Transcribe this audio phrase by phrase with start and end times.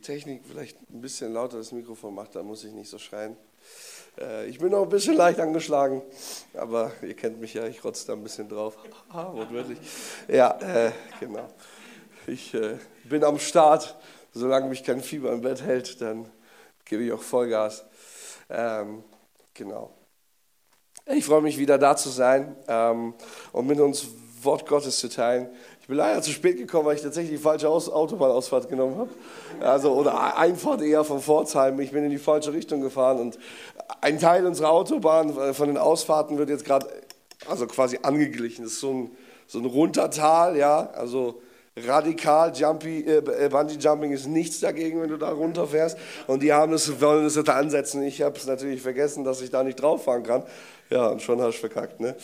[0.00, 3.36] die Technik vielleicht ein bisschen lauter das Mikrofon macht, dann muss ich nicht so schreien.
[4.18, 6.02] Äh, ich bin noch ein bisschen leicht angeschlagen,
[6.54, 8.76] aber ihr kennt mich ja, ich rotze da ein bisschen drauf.
[9.12, 9.78] Ah, wortwörtlich.
[10.28, 11.48] Ja, äh, genau.
[12.26, 13.96] Ich äh, bin am Start.
[14.32, 16.30] Solange mich kein Fieber im Bett hält, dann
[16.84, 17.84] gebe ich auch Vollgas.
[18.48, 19.02] Ähm,
[19.52, 19.92] genau.
[21.06, 23.14] Ich freue mich wieder da zu sein ähm,
[23.50, 24.06] und mit uns
[24.42, 25.50] Wort Gottes zu teilen.
[25.90, 29.10] Bin leider zu spät gekommen, weil ich tatsächlich die falsche Aus Autobahnausfahrt genommen habe.
[29.58, 31.80] Also, oder Einfahrt eher von Pforzheim.
[31.80, 33.40] Ich bin in die falsche Richtung gefahren und
[34.00, 36.86] ein Teil unserer Autobahn äh, von den Ausfahrten wird jetzt gerade
[37.48, 38.62] also quasi angeglichen.
[38.62, 39.10] Das ist so ein,
[39.48, 41.42] so ein Runtertal, ja, also
[41.76, 45.98] radikal Jumpy, äh, äh, Bungee Jumping ist nichts dagegen, wenn du da runterfährst.
[46.28, 48.04] Und die haben das, wollen das da ansetzen.
[48.04, 50.44] Ich habe es natürlich vergessen, dass ich da nicht drauf fahren kann.
[50.90, 52.00] Ja, und schon hast du verkackt.
[52.00, 52.16] Ne?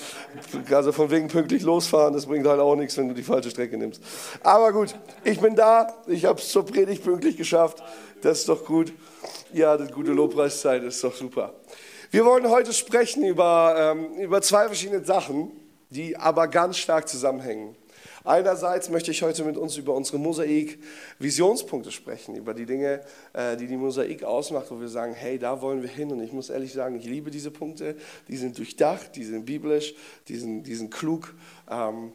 [0.72, 3.78] Also von wegen pünktlich losfahren, das bringt halt auch nichts, wenn du die falsche Strecke
[3.78, 4.02] nimmst.
[4.42, 5.94] Aber gut, ich bin da.
[6.08, 7.80] Ich habe es zur Predigt pünktlich geschafft.
[8.22, 8.92] Das ist doch gut.
[9.52, 11.54] Ja, das gute Lobpreiszeit ist doch super.
[12.10, 15.52] Wir wollen heute sprechen über, ähm, über zwei verschiedene Sachen,
[15.90, 17.76] die aber ganz stark zusammenhängen.
[18.26, 23.00] Einerseits möchte ich heute mit uns über unsere Mosaik-Visionspunkte sprechen, über die Dinge,
[23.32, 26.10] äh, die die Mosaik ausmacht, wo wir sagen, hey, da wollen wir hin.
[26.10, 27.94] Und ich muss ehrlich sagen, ich liebe diese Punkte.
[28.26, 29.94] Die sind durchdacht, die sind biblisch,
[30.26, 31.34] die sind, die sind klug.
[31.70, 32.12] Ähm,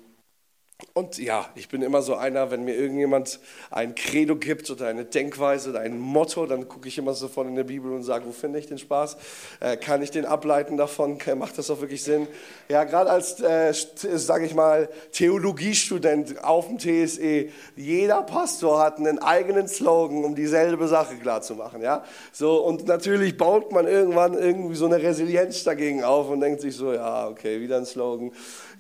[0.94, 5.06] und ja, ich bin immer so einer, wenn mir irgendjemand ein Credo gibt oder eine
[5.06, 8.32] Denkweise oder ein Motto, dann gucke ich immer sofort in der Bibel und sage, wo
[8.32, 9.18] finde ich den Spaß?
[9.60, 11.18] Äh, kann ich den ableiten davon?
[11.38, 12.28] Macht das auch wirklich Sinn?
[12.68, 19.20] Ja, gerade als, äh, sage ich mal, Theologiestudent auf dem TSE, jeder Pastor hat einen
[19.20, 21.82] eigenen Slogan, um dieselbe Sache klarzumachen.
[21.82, 22.04] Ja?
[22.32, 26.76] So, und natürlich baut man irgendwann irgendwie so eine Resilienz dagegen auf und denkt sich
[26.76, 28.32] so, ja, okay, wieder ein Slogan.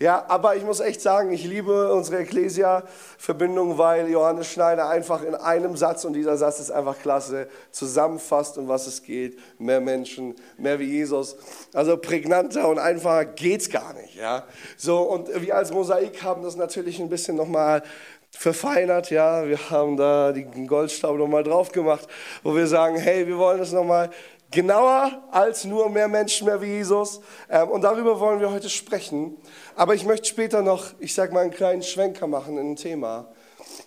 [0.01, 5.35] Ja, aber ich muss echt sagen, ich liebe unsere Ecclesia-Verbindung, weil Johannes Schneider einfach in
[5.35, 9.37] einem Satz, und dieser Satz ist einfach klasse, zusammenfasst, um was es geht.
[9.59, 11.35] Mehr Menschen, mehr wie Jesus.
[11.71, 14.15] Also prägnanter und einfacher geht's gar nicht.
[14.15, 14.47] Ja?
[14.75, 17.83] So, und wir als Mosaik haben das natürlich ein bisschen nochmal
[18.31, 22.07] verfeinert, ja, wir haben da den Goldstaub nochmal drauf gemacht,
[22.43, 24.09] wo wir sagen, hey, wir wollen das nochmal
[24.51, 27.21] genauer als nur mehr Menschen, mehr wie Jesus.
[27.49, 29.37] Ähm, und darüber wollen wir heute sprechen.
[29.75, 33.33] Aber ich möchte später noch, ich sage mal, einen kleinen Schwenker machen in ein Thema,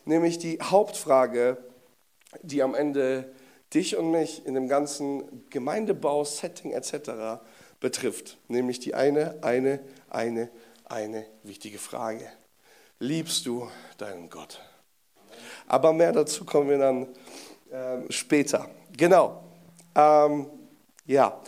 [0.05, 1.59] nämlich die Hauptfrage,
[2.43, 3.33] die am Ende
[3.75, 7.43] dich und mich in dem ganzen Gemeindebau, Setting etc.
[7.81, 8.39] betrifft.
[8.49, 10.51] Nämlich die eine, eine, eine,
[10.85, 12.27] eine wichtige Frage.
[12.99, 14.61] Liebst du deinen Gott?
[15.67, 17.09] Aber mehr dazu kommen wir dann
[17.71, 18.71] äh, später.
[18.97, 19.44] Genau.
[19.95, 20.47] Ähm,
[21.07, 21.41] ja,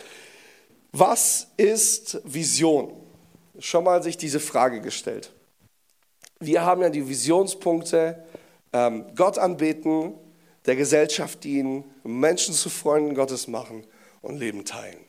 [0.91, 2.93] was ist Vision?
[3.59, 5.33] Schon mal sich diese Frage gestellt.
[6.39, 8.23] Wir haben ja die Visionspunkte,
[8.73, 10.13] ähm, Gott anbeten,
[10.65, 13.85] der Gesellschaft dienen, Menschen zu Freunden Gottes machen
[14.21, 15.06] und Leben teilen.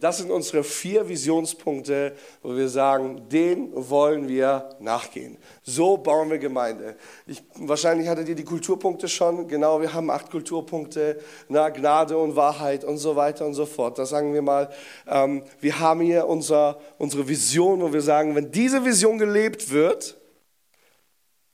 [0.00, 5.38] Das sind unsere vier Visionspunkte, wo wir sagen, den wollen wir nachgehen.
[5.62, 6.96] So bauen wir Gemeinde.
[7.26, 9.48] Ich, wahrscheinlich hattet ihr die Kulturpunkte schon.
[9.48, 13.98] Genau, wir haben acht Kulturpunkte, na, Gnade und Wahrheit und so weiter und so fort.
[13.98, 14.70] Das sagen wir mal.
[15.08, 20.16] Ähm, wir haben hier unser, unsere Vision, wo wir sagen, wenn diese Vision gelebt wird,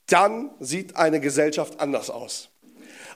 [0.06, 2.49] dann sieht eine Gesellschaft anders aus.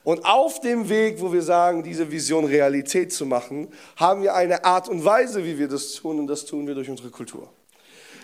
[0.04, 4.64] Und auf dem Weg, wo wir sagen, diese Vision Realität zu machen, haben wir eine
[4.64, 7.48] Art und Weise, wie wir das tun, und das tun wir durch unsere Kultur.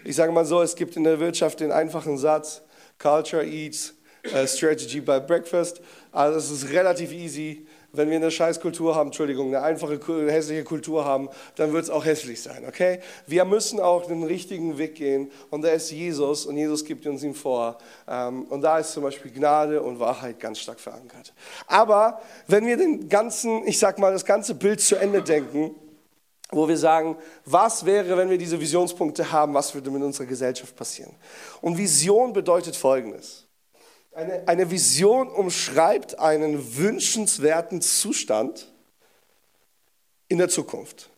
[0.04, 2.62] Ich sage mal so, es gibt in der Wirtschaft den einfachen Satz,
[2.98, 3.94] Culture eats,
[4.26, 5.80] uh, Strategy by Breakfast.
[6.12, 9.98] Also es ist relativ easy wenn wir eine Scheißkultur haben, Entschuldigung, eine einfache
[10.30, 13.00] hässliche Kultur haben, dann wird es auch hässlich sein, okay?
[13.26, 17.22] Wir müssen auch den richtigen Weg gehen und da ist Jesus und Jesus gibt uns
[17.22, 17.78] ihn vor.
[18.08, 21.32] Ähm, und da ist zum Beispiel Gnade und Wahrheit ganz stark verankert.
[21.66, 25.74] Aber wenn wir den ganzen, ich sag mal, das ganze Bild zu Ende denken,
[26.52, 30.74] wo wir sagen, was wäre, wenn wir diese Visionspunkte haben, was würde mit unserer Gesellschaft
[30.74, 31.14] passieren?
[31.60, 33.46] Und Vision bedeutet Folgendes.
[34.20, 38.70] Eine, eine Vision umschreibt einen wünschenswerten Zustand
[40.28, 41.08] in der Zukunft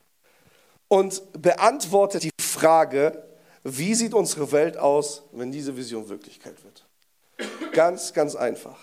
[0.86, 3.24] und beantwortet die Frage,
[3.64, 6.86] wie sieht unsere Welt aus, wenn diese Vision Wirklichkeit wird?
[7.72, 8.78] Ganz, ganz einfach.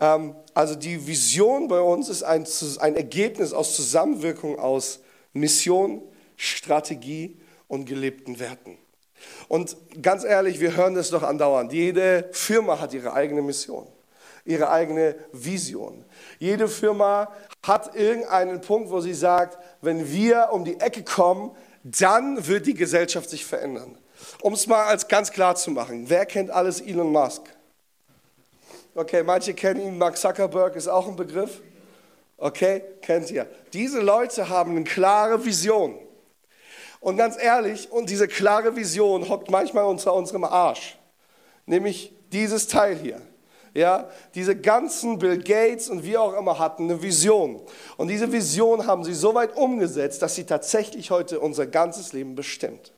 [0.00, 2.44] Ähm, also die Vision bei uns ist ein,
[2.80, 4.98] ein Ergebnis aus Zusammenwirkung aus
[5.32, 6.02] Mission,
[6.36, 8.78] Strategie und gelebten Werten.
[9.48, 11.72] Und ganz ehrlich, wir hören das doch andauernd.
[11.72, 13.86] Jede Firma hat ihre eigene Mission,
[14.44, 16.04] ihre eigene Vision.
[16.38, 17.32] Jede Firma
[17.62, 21.52] hat irgendeinen Punkt, wo sie sagt, wenn wir um die Ecke kommen,
[21.84, 23.98] dann wird die Gesellschaft sich verändern.
[24.40, 27.42] Um es mal als ganz klar zu machen, wer kennt alles Elon Musk?
[28.94, 31.60] Okay, manche kennen ihn, Mark Zuckerberg ist auch ein Begriff.
[32.36, 33.46] Okay, kennt ihr.
[33.72, 35.98] Diese Leute haben eine klare Vision.
[37.02, 40.96] Und ganz ehrlich, und diese klare Vision hockt manchmal unter unserem Arsch.
[41.66, 43.20] Nämlich dieses Teil hier.
[43.74, 47.60] Ja, diese ganzen Bill Gates und wie auch immer hatten eine Vision.
[47.96, 52.36] Und diese Vision haben sie so weit umgesetzt, dass sie tatsächlich heute unser ganzes Leben
[52.36, 52.92] bestimmt.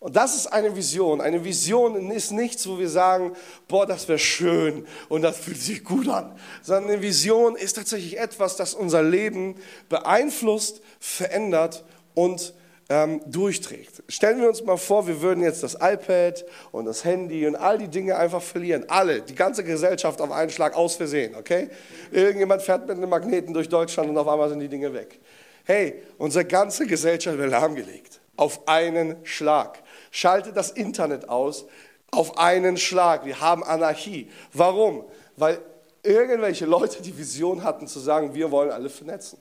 [0.00, 1.20] Und das ist eine Vision.
[1.20, 3.36] Eine Vision ist nichts, wo wir sagen,
[3.68, 6.34] boah, das wäre schön und das fühlt sich gut an.
[6.62, 9.56] Sondern eine Vision ist tatsächlich etwas, das unser Leben
[9.90, 11.84] beeinflusst, verändert
[12.14, 12.54] und
[12.92, 14.02] ähm, durchträgt.
[14.06, 17.78] Stellen wir uns mal vor, wir würden jetzt das iPad und das Handy und all
[17.78, 18.84] die Dinge einfach verlieren.
[18.88, 21.70] Alle, die ganze Gesellschaft auf einen Schlag aus Versehen, okay?
[22.10, 25.20] Irgendjemand fährt mit einem Magneten durch Deutschland und auf einmal sind die Dinge weg.
[25.64, 28.20] Hey, unsere ganze Gesellschaft wird lahmgelegt.
[28.36, 29.78] Auf einen Schlag.
[30.10, 31.64] Schalte das Internet aus.
[32.10, 33.24] Auf einen Schlag.
[33.24, 34.28] Wir haben Anarchie.
[34.52, 35.04] Warum?
[35.38, 35.60] Weil
[36.02, 39.38] irgendwelche Leute die Vision hatten zu sagen, wir wollen alle vernetzen.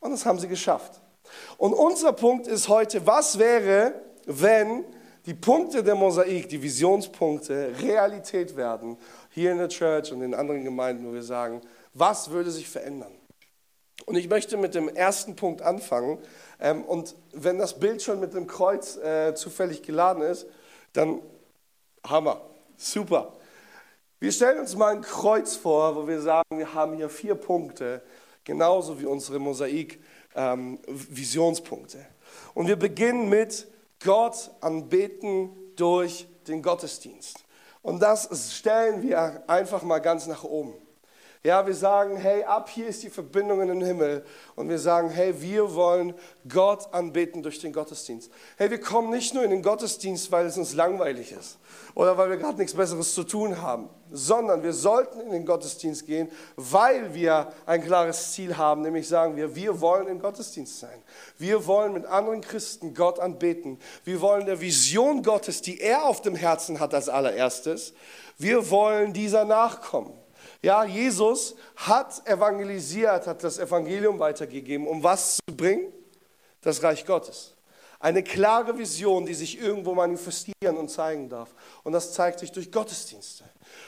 [0.00, 1.02] Und das haben sie geschafft.
[1.56, 3.94] Und unser Punkt ist heute, was wäre,
[4.26, 4.84] wenn
[5.26, 8.96] die Punkte der Mosaik, die Visionspunkte, Realität werden,
[9.30, 11.60] hier in der Church und in anderen Gemeinden, wo wir sagen,
[11.94, 13.12] was würde sich verändern?
[14.06, 16.18] Und ich möchte mit dem ersten Punkt anfangen.
[16.60, 20.46] Ähm, und wenn das Bild schon mit dem Kreuz äh, zufällig geladen ist,
[20.94, 21.20] dann
[22.06, 22.40] Hammer,
[22.76, 23.34] super.
[24.18, 28.02] Wir stellen uns mal ein Kreuz vor, wo wir sagen, wir haben hier vier Punkte,
[28.44, 30.00] genauso wie unsere Mosaik
[30.38, 31.98] ähm, Visionspunkte.
[32.54, 33.66] Und wir beginnen mit
[34.02, 37.44] Gott anbeten durch den Gottesdienst.
[37.82, 40.74] Und das stellen wir einfach mal ganz nach oben.
[41.44, 44.24] Ja, wir sagen, hey, ab hier ist die Verbindung in den Himmel.
[44.56, 46.14] Und wir sagen, hey, wir wollen
[46.48, 48.30] Gott anbeten durch den Gottesdienst.
[48.56, 51.58] Hey, wir kommen nicht nur in den Gottesdienst, weil es uns langweilig ist
[51.94, 56.06] oder weil wir gerade nichts Besseres zu tun haben, sondern wir sollten in den Gottesdienst
[56.06, 61.02] gehen, weil wir ein klares Ziel haben, nämlich sagen wir, wir wollen im Gottesdienst sein.
[61.38, 63.78] Wir wollen mit anderen Christen Gott anbeten.
[64.04, 67.94] Wir wollen der Vision Gottes, die er auf dem Herzen hat als allererstes,
[68.38, 70.17] wir wollen dieser nachkommen.
[70.60, 75.92] Ja, Jesus hat evangelisiert, hat das Evangelium weitergegeben, um was zu bringen?
[76.62, 77.54] Das Reich Gottes.
[78.00, 81.52] Eine klare Vision, die sich irgendwo manifestieren und zeigen darf.
[81.82, 83.44] Und das zeigt sich durch Gottesdienste.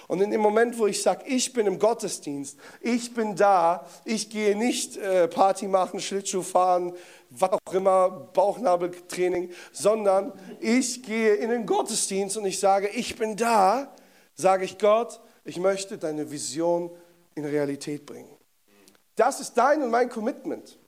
[0.09, 4.29] Und in dem Moment, wo ich sage, ich bin im Gottesdienst, ich bin da, ich
[4.29, 6.93] gehe nicht äh, Party machen, Schlittschuh fahren,
[7.31, 13.37] was auch immer, Bauchnabeltraining, sondern ich gehe in den Gottesdienst und ich sage, ich bin
[13.37, 13.95] da,
[14.35, 16.91] sage ich Gott, ich möchte deine Vision
[17.35, 18.37] in Realität bringen.
[19.17, 20.79] Das ist dein und mein Commitment.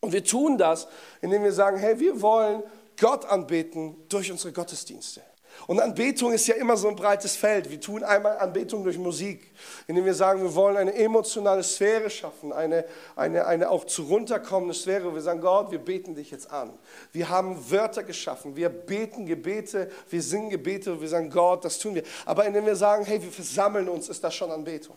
[0.00, 0.86] Und wir tun das,
[1.22, 2.62] indem wir sagen, hey, wir wollen
[2.98, 5.22] Gott anbeten durch unsere Gottesdienste.
[5.66, 7.70] Und Anbetung ist ja immer so ein breites Feld.
[7.70, 9.52] Wir tun einmal Anbetung durch Musik,
[9.86, 12.84] indem wir sagen, wir wollen eine emotionale Sphäre schaffen, eine,
[13.16, 16.78] eine, eine auch zu runterkommende Sphäre, wir sagen, Gott, wir beten dich jetzt an.
[17.12, 21.94] Wir haben Wörter geschaffen, wir beten Gebete, wir singen Gebete, wir sagen, Gott, das tun
[21.94, 22.02] wir.
[22.26, 24.96] Aber indem wir sagen, hey, wir versammeln uns, ist das schon Anbetung.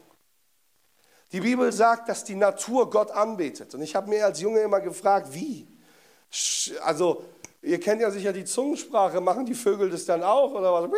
[1.31, 3.73] Die Bibel sagt, dass die Natur Gott anbetet.
[3.75, 5.67] Und ich habe mir als Junge immer gefragt, wie?
[6.83, 7.23] Also
[7.67, 10.89] Ihr kennt ja sicher die Zungensprache, machen die Vögel das dann auch oder was?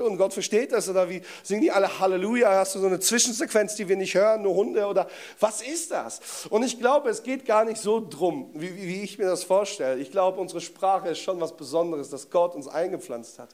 [0.00, 2.50] Und Gott versteht das oder wie singen die alle Halleluja?
[2.50, 5.08] Hast du so eine Zwischensequenz, die wir nicht hören, nur Hunde oder
[5.38, 6.46] was ist das?
[6.48, 10.00] Und ich glaube, es geht gar nicht so drum, wie, wie ich mir das vorstelle.
[10.00, 13.50] Ich glaube, unsere Sprache ist schon was Besonderes, das Gott uns eingepflanzt hat.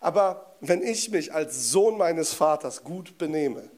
[0.00, 3.70] Aber wenn ich mich als Sohn meines Vaters gut benehme,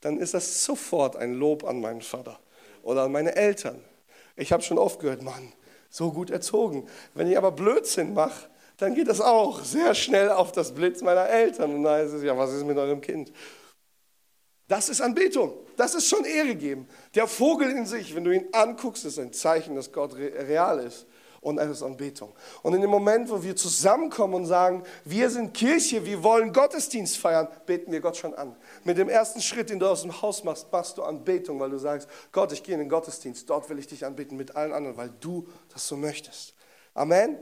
[0.00, 2.38] dann ist das sofort ein Lob an meinen Vater
[2.82, 3.82] oder an meine Eltern.
[4.36, 5.52] Ich habe schon oft gehört, Mann,
[5.90, 6.88] so gut erzogen.
[7.14, 11.28] Wenn ich aber Blödsinn mache, dann geht das auch sehr schnell auf das Blitz meiner
[11.28, 11.74] Eltern.
[11.74, 13.30] Und dann heißt es, ja, was ist mit eurem Kind?
[14.68, 15.52] Das ist Anbetung.
[15.76, 16.88] Das ist schon Ehre geben.
[17.14, 21.06] Der Vogel in sich, wenn du ihn anguckst, ist ein Zeichen, dass Gott real ist
[21.40, 22.32] und es ist Anbetung.
[22.62, 27.16] Und in dem Moment, wo wir zusammenkommen und sagen, wir sind Kirche, wir wollen Gottesdienst
[27.16, 28.54] feiern, beten wir Gott schon an.
[28.84, 31.78] Mit dem ersten Schritt, den du aus dem Haus machst, machst du Anbetung, weil du
[31.78, 34.96] sagst, Gott, ich gehe in den Gottesdienst, dort will ich dich anbeten mit allen anderen,
[34.96, 36.54] weil du das so möchtest.
[36.94, 37.38] Amen.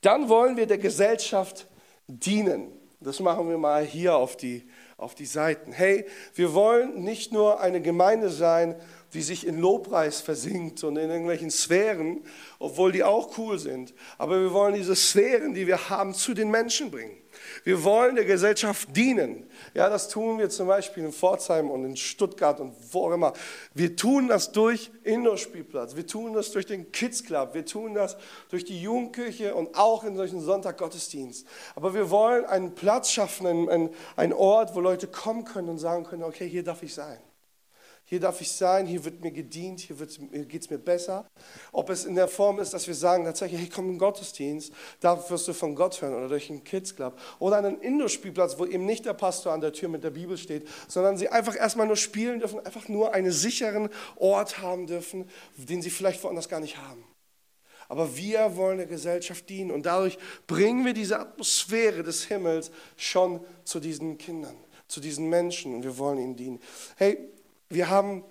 [0.00, 1.66] Dann wollen wir der Gesellschaft
[2.06, 2.72] dienen.
[3.00, 5.72] Das machen wir mal hier auf die, auf die Seiten.
[5.72, 8.74] Hey, wir wollen nicht nur eine Gemeinde sein,
[9.14, 12.22] die sich in Lobpreis versinkt und in irgendwelchen Sphären,
[12.58, 13.94] obwohl die auch cool sind.
[14.18, 17.16] Aber wir wollen diese Sphären, die wir haben, zu den Menschen bringen.
[17.64, 19.48] Wir wollen der Gesellschaft dienen.
[19.74, 23.32] Ja, das tun wir zum Beispiel in Pforzheim und in Stuttgart und wo auch immer.
[23.74, 25.96] Wir tun das durch Indoor-Spielplatz.
[25.96, 27.54] Wir tun das durch den Kids Club.
[27.54, 28.16] Wir tun das
[28.50, 31.46] durch die Jugendkirche und auch in solchen Sonntaggottesdienst.
[31.74, 36.04] Aber wir wollen einen Platz schaffen, einen, einen Ort, wo Leute kommen können und sagen
[36.04, 37.18] können, okay, hier darf ich sein.
[38.08, 41.28] Hier darf ich sein, hier wird mir gedient, hier, geht es mir besser.
[41.72, 44.72] Ob es in der Form ist, dass wir sagen, tatsächlich, hey, komm in den Gottesdienst,
[45.00, 48.64] da wirst du von Gott hören oder durch einen Kids Club oder einen Indoor-Spielplatz, wo
[48.64, 51.86] eben nicht der Pastor an der Tür mit der Bibel steht, sondern sie einfach erstmal
[51.86, 56.60] nur spielen dürfen, einfach nur einen sicheren Ort haben dürfen, den sie vielleicht woanders gar
[56.60, 57.04] nicht haben.
[57.88, 63.44] Aber wir wollen der Gesellschaft dienen und dadurch bringen wir diese Atmosphäre des Himmels schon
[63.64, 66.60] zu diesen Kindern, zu diesen Menschen und wir wollen ihnen dienen.
[66.96, 67.18] Hey,
[67.68, 68.24] wir haben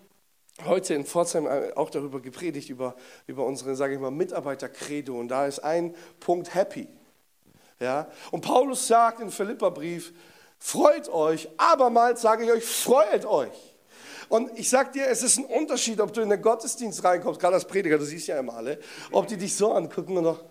[0.66, 2.96] heute in Pforzheim auch darüber gepredigt, über,
[3.28, 5.18] über unsere, sage ich mal, Mitarbeitercredo.
[5.18, 6.88] Und da ist ein Punkt Happy.
[7.80, 8.08] Ja?
[8.32, 10.14] Und Paulus sagt im Philipperbrief,
[10.58, 13.76] freut euch, abermals sage ich euch, freut euch.
[14.30, 17.56] Und ich sage dir, es ist ein Unterschied, ob du in den Gottesdienst reinkommst, gerade
[17.56, 18.80] als Prediger, du siehst ja immer alle,
[19.12, 20.44] ob die dich so angucken und noch,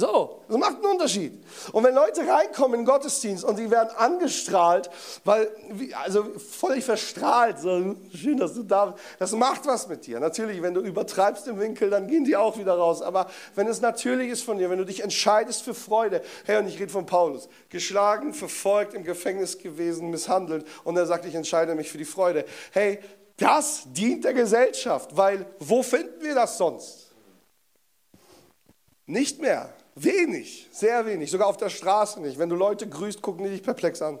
[0.00, 1.44] so, das macht einen Unterschied.
[1.72, 4.90] Und wenn Leute reinkommen in den Gottesdienst und die werden angestrahlt,
[5.24, 5.48] weil,
[6.02, 10.18] also völlig verstrahlt, so schön, dass du da bist, das macht was mit dir.
[10.18, 13.02] Natürlich, wenn du übertreibst im Winkel, dann gehen die auch wieder raus.
[13.02, 16.66] Aber wenn es natürlich ist von dir, wenn du dich entscheidest für Freude, hey, und
[16.66, 21.74] ich rede von Paulus, geschlagen, verfolgt, im Gefängnis gewesen, misshandelt, und er sagt, ich entscheide
[21.74, 22.44] mich für die Freude.
[22.72, 22.98] Hey,
[23.36, 27.10] das dient der Gesellschaft, weil wo finden wir das sonst?
[29.06, 29.72] Nicht mehr.
[29.94, 32.38] Wenig, sehr wenig, sogar auf der Straße nicht.
[32.38, 34.18] Wenn du Leute grüßt, gucken die dich perplex an.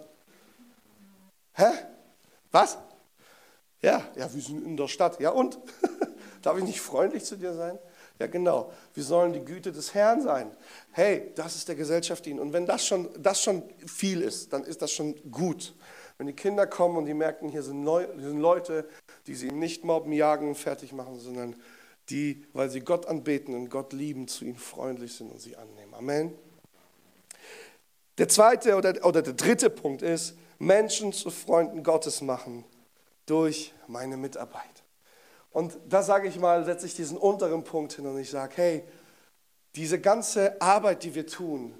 [1.54, 1.70] Hä?
[2.50, 2.78] Was?
[3.82, 5.20] Ja, ja, wir sind in der Stadt.
[5.20, 5.58] Ja und?
[6.42, 7.78] Darf ich nicht freundlich zu dir sein?
[8.18, 8.72] Ja, genau.
[8.92, 10.50] Wir sollen die Güte des Herrn sein.
[10.92, 12.38] Hey, das ist der Gesellschaft dienen.
[12.38, 15.74] Und wenn das schon, das schon viel ist, dann ist das schon gut.
[16.18, 18.86] Wenn die Kinder kommen und die merken, hier sind, Leute,
[19.26, 21.56] die sie nicht mobben, jagen, fertig machen, sondern
[22.10, 25.94] die, weil sie Gott anbeten und Gott lieben, zu ihnen freundlich sind und sie annehmen.
[25.94, 26.32] Amen.
[28.18, 32.64] Der zweite oder, oder der dritte Punkt ist, Menschen zu Freunden Gottes machen
[33.26, 34.62] durch meine Mitarbeit.
[35.52, 38.84] Und da sage ich mal, setze ich diesen unteren Punkt hin und ich sage, hey,
[39.74, 41.74] diese ganze Arbeit, die wir tun,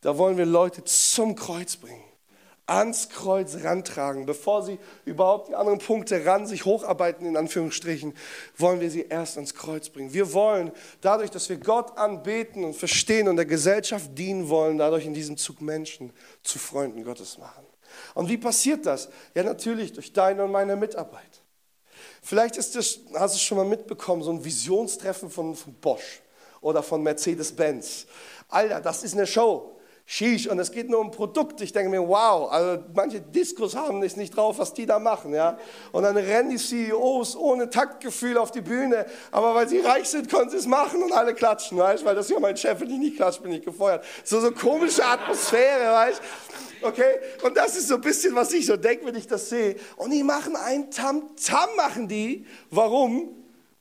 [0.00, 2.04] da wollen wir Leute zum Kreuz bringen
[2.66, 4.26] ans Kreuz rantragen.
[4.26, 8.14] Bevor sie überhaupt die anderen Punkte ran sich hocharbeiten, in Anführungsstrichen,
[8.56, 10.12] wollen wir sie erst ans Kreuz bringen.
[10.12, 15.04] Wir wollen dadurch, dass wir Gott anbeten und verstehen und der Gesellschaft dienen wollen, dadurch
[15.04, 17.64] in diesem Zug Menschen zu Freunden Gottes machen.
[18.14, 19.08] Und wie passiert das?
[19.34, 21.42] Ja, natürlich durch deine und meine Mitarbeit.
[22.22, 26.22] Vielleicht ist das, hast du es schon mal mitbekommen, so ein Visionstreffen von, von Bosch
[26.60, 28.06] oder von Mercedes-Benz.
[28.48, 29.73] Alter, das ist eine Show.
[30.06, 31.64] Sheesh, und es geht nur um Produkte.
[31.64, 35.32] Ich denke mir, wow, also manche Diskos haben es nicht drauf, was die da machen,
[35.32, 35.58] ja.
[35.92, 40.30] Und dann rennen die CEOs ohne Taktgefühl auf die Bühne, aber weil sie reich sind,
[40.30, 42.90] können sie es machen und alle klatschen, weißt weil das ist ja mein Chef, wenn
[42.90, 44.04] ich nicht klatsche, bin ich gefeuert.
[44.24, 46.20] So, so komische Atmosphäre, weißt
[46.84, 47.18] Okay?
[47.42, 49.76] Und das ist so ein bisschen, was ich so denke, wenn ich das sehe.
[49.96, 52.46] Und die machen ein Tam-Tam, machen die.
[52.70, 53.30] Warum?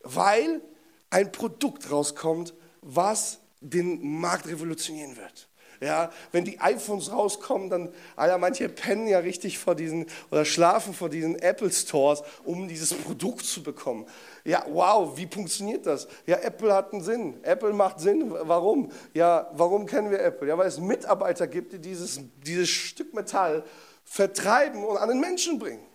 [0.04, 0.62] Weil
[1.10, 5.50] ein Produkt rauskommt, was den Markt revolutionieren wird.
[5.84, 10.94] Ja, wenn die iPhones rauskommen, dann, Alter, manche pennen ja richtig vor diesen oder schlafen
[10.94, 14.06] vor diesen Apple Stores, um dieses Produkt zu bekommen.
[14.46, 16.08] Ja, wow, wie funktioniert das?
[16.26, 17.44] Ja, Apple hat einen Sinn.
[17.44, 18.32] Apple macht Sinn.
[18.32, 18.94] Warum?
[19.14, 20.48] Ja, warum kennen wir Apple?
[20.48, 23.66] Ja, weil es Mitarbeiter gibt, die dieses, dieses Stück Metall
[24.06, 25.86] vertreiben und an den Menschen bringen.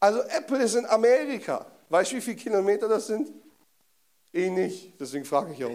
[0.00, 1.66] Also Apple ist in Amerika.
[1.90, 3.30] Weißt du, wie viele Kilometer das sind?
[4.36, 5.70] Ich nicht, deswegen frage ich auch.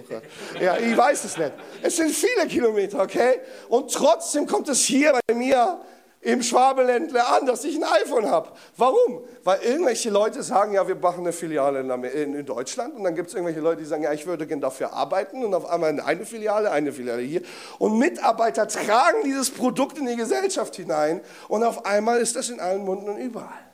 [0.59, 1.53] Ja, ich weiß es nicht.
[1.81, 3.39] Es sind viele Kilometer, okay?
[3.69, 5.79] Und trotzdem kommt es hier bei mir
[6.19, 8.49] im Schwabeländle an, dass ich ein iPhone habe.
[8.75, 9.23] Warum?
[9.45, 13.33] Weil irgendwelche Leute sagen, ja, wir machen eine Filiale in, Deutschland und dann gibt es
[13.33, 16.69] irgendwelche Leute, die sagen, ja, ich würde gerne dafür arbeiten und auf einmal eine Filiale,
[16.69, 17.43] eine Filiale hier.
[17.77, 22.59] Und Mitarbeiter tragen dieses Produkt in die Gesellschaft hinein und auf einmal ist das in
[22.59, 23.68] allen Munden und überall.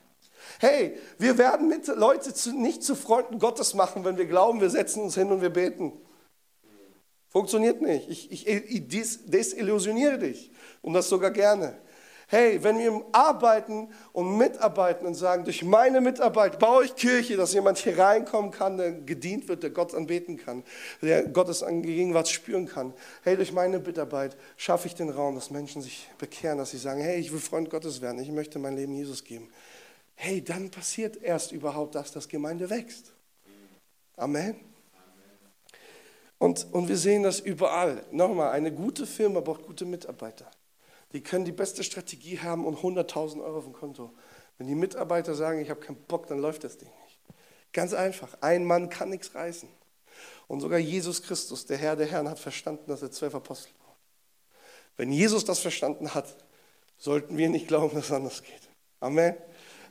[0.60, 4.70] Hey, wir werden mit Leute zu, nicht zu Freunden Gottes machen, wenn wir glauben, wir
[4.70, 5.94] setzen uns hin und wir beten.
[7.30, 8.10] Funktioniert nicht.
[8.10, 11.78] Ich, ich, ich desillusioniere dich und das sogar gerne.
[12.28, 17.54] Hey, wenn wir arbeiten und mitarbeiten und sagen, durch meine Mitarbeit baue ich Kirche, dass
[17.54, 20.64] jemand hier reinkommen kann, der gedient wird, der Gott anbeten kann,
[21.04, 22.94] der Gottes Gegenwart spüren kann.
[23.24, 27.02] Hey, durch meine Mitarbeit schaffe ich den Raum, dass Menschen sich bekehren, dass sie sagen,
[27.02, 29.50] hey, ich will Freund Gottes werden, ich möchte mein Leben Jesus geben
[30.16, 33.14] hey, dann passiert erst überhaupt das, dass Gemeinde wächst.
[34.16, 34.56] Amen.
[36.38, 38.04] Und, und wir sehen das überall.
[38.12, 40.50] Nochmal, eine gute Firma braucht gute Mitarbeiter.
[41.12, 44.14] Die können die beste Strategie haben und 100.000 Euro auf dem Konto.
[44.58, 47.20] Wenn die Mitarbeiter sagen, ich habe keinen Bock, dann läuft das Ding nicht.
[47.74, 48.38] Ganz einfach.
[48.42, 49.70] Ein Mann kann nichts reißen.
[50.48, 54.00] Und sogar Jesus Christus, der Herr der Herren, hat verstanden, dass er zwölf Apostel braucht.
[54.98, 56.36] Wenn Jesus das verstanden hat,
[56.98, 58.70] sollten wir nicht glauben, dass es anders geht.
[59.00, 59.36] Amen.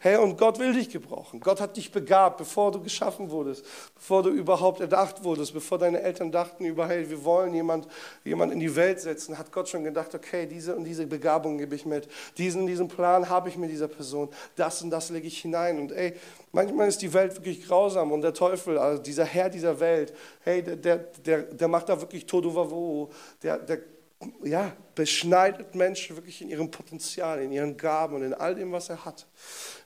[0.04, 1.40] Hey, und Gott will dich gebrauchen.
[1.40, 6.02] Gott hat dich begabt, bevor du geschaffen wurdest, bevor du überhaupt erdacht wurdest, bevor deine
[6.02, 7.88] Eltern dachten über, hey, wir wollen jemand,
[8.22, 11.74] jemand in die Welt setzen, hat Gott schon gedacht, okay, diese und diese Begabung gebe
[11.74, 12.06] ich mit.
[12.36, 14.28] Diesen diesen Plan habe ich mit dieser Person.
[14.56, 15.78] Das und das lege ich hinein.
[15.78, 16.12] Und ey,
[16.52, 20.62] manchmal ist die Welt wirklich grausam und der Teufel, also dieser Herr dieser Welt, hey,
[20.62, 23.08] der, der, der macht da wirklich Todu
[23.42, 23.78] der, der
[24.42, 28.88] ja, beschneidet Menschen wirklich in ihrem Potenzial, in ihren Gaben und in all dem, was
[28.88, 29.26] er hat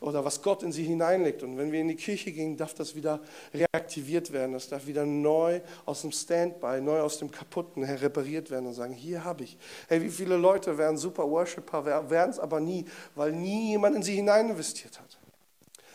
[0.00, 1.42] oder was Gott in sie hineinlegt.
[1.42, 3.20] Und wenn wir in die Kirche gehen, darf das wieder
[3.54, 4.52] reaktiviert werden.
[4.52, 8.74] Das darf wieder neu aus dem Standby, neu aus dem Kaputten her repariert werden und
[8.74, 9.56] sagen, hier habe ich.
[9.88, 14.02] Hey, wie viele Leute wären super Worshipper, werden es aber nie, weil nie jemand in
[14.02, 15.18] sie hinein investiert hat.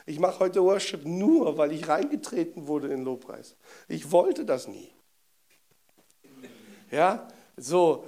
[0.05, 3.55] Ich mache heute Worship nur, weil ich reingetreten wurde in Lobpreis.
[3.87, 4.91] Ich wollte das nie.
[6.91, 7.27] Ja,
[7.63, 8.03] so,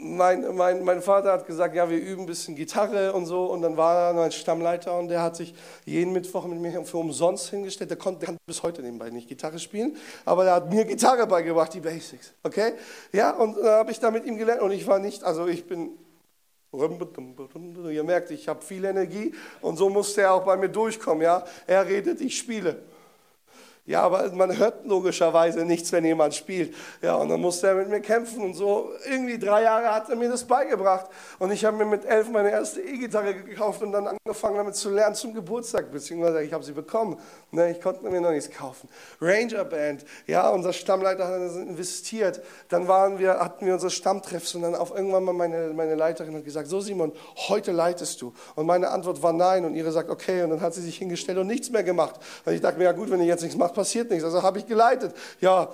[0.00, 3.46] mein, mein, mein Vater hat gesagt, ja, wir üben ein bisschen Gitarre und so.
[3.46, 6.98] Und dann war er mein Stammleiter und der hat sich jeden Mittwoch mit mir für
[6.98, 7.90] umsonst hingestellt.
[7.90, 11.26] Der, konnte, der kann bis heute nebenbei nicht Gitarre spielen, aber der hat mir Gitarre
[11.26, 12.32] beigebracht, die Basics.
[12.42, 12.72] Okay?
[13.12, 15.66] Ja, und dann habe ich da mit ihm gelernt und ich war nicht, also ich
[15.66, 15.90] bin
[16.70, 21.22] Ihr merkt, ich habe viel Energie und so musste er auch bei mir durchkommen.
[21.22, 21.42] Ja?
[21.66, 22.82] Er redet, ich spiele.
[23.88, 26.74] Ja, aber man hört logischerweise nichts, wenn jemand spielt.
[27.00, 28.90] Ja, und dann musste er mit mir kämpfen und so.
[29.10, 31.06] Irgendwie drei Jahre hat er mir das beigebracht.
[31.38, 34.90] Und ich habe mir mit elf meine erste E-Gitarre gekauft und dann angefangen damit zu
[34.90, 37.18] lernen zum Geburtstag, beziehungsweise ich habe sie bekommen.
[37.50, 38.90] Ne, ich konnte mir noch nichts kaufen.
[39.22, 42.42] Ranger Band, ja, unser Stammleiter hat investiert.
[42.68, 46.34] Dann waren wir, hatten wir unsere Stammtreffs und dann auf irgendwann mal meine, meine Leiterin
[46.34, 47.12] hat gesagt, so Simon,
[47.48, 48.34] heute leitest du.
[48.54, 50.42] Und meine Antwort war nein und ihre sagt, okay.
[50.42, 52.16] Und dann hat sie sich hingestellt und nichts mehr gemacht.
[52.44, 54.24] Und ich dachte mir, ja gut, wenn ich jetzt nichts mache, passiert nichts.
[54.24, 55.14] Also habe ich geleitet.
[55.40, 55.68] Ja,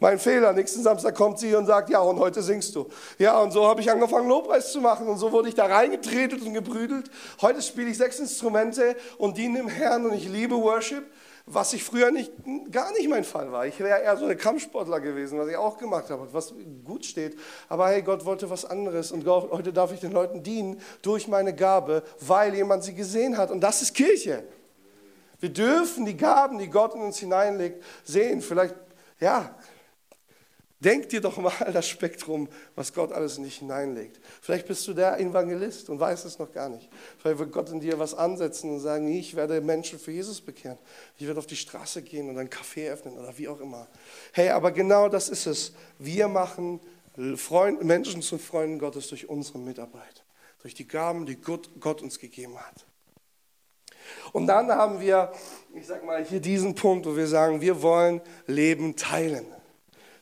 [0.00, 0.52] mein Fehler.
[0.52, 2.88] Nächsten Samstag kommt sie und sagt, ja, und heute singst du.
[3.18, 5.06] Ja, und so habe ich angefangen, Lobpreis zu machen.
[5.06, 7.10] Und so wurde ich da reingetretet und gebrüdelt.
[7.40, 11.04] Heute spiele ich sechs Instrumente und diene dem Herrn und ich liebe Worship,
[11.46, 12.32] was ich früher nicht,
[12.72, 13.66] gar nicht mein Fall war.
[13.66, 17.38] Ich wäre eher so ein Kampfsportler gewesen, was ich auch gemacht habe, was gut steht.
[17.68, 21.54] Aber hey, Gott wollte was anderes und heute darf ich den Leuten dienen durch meine
[21.54, 23.52] Gabe, weil jemand sie gesehen hat.
[23.52, 24.42] Und das ist Kirche.
[25.44, 28.40] Wir dürfen die Gaben, die Gott in uns hineinlegt, sehen.
[28.40, 28.74] Vielleicht,
[29.20, 29.54] ja,
[30.80, 34.18] denk dir doch mal das Spektrum, was Gott alles in dich hineinlegt.
[34.40, 36.88] Vielleicht bist du der Evangelist und weißt es noch gar nicht.
[37.18, 40.78] Vielleicht wird Gott in dir was ansetzen und sagen, ich werde Menschen für Jesus bekehren.
[41.18, 43.86] Ich werde auf die Straße gehen und ein Café öffnen oder wie auch immer.
[44.32, 45.74] Hey, aber genau das ist es.
[45.98, 46.80] Wir machen
[47.36, 50.24] Freund, Menschen zu Freunden Gottes durch unsere Mitarbeit,
[50.62, 52.86] durch die Gaben, die Gott uns gegeben hat.
[54.32, 55.32] Und dann haben wir,
[55.74, 59.46] ich sag mal, hier diesen Punkt, wo wir sagen, wir wollen Leben teilen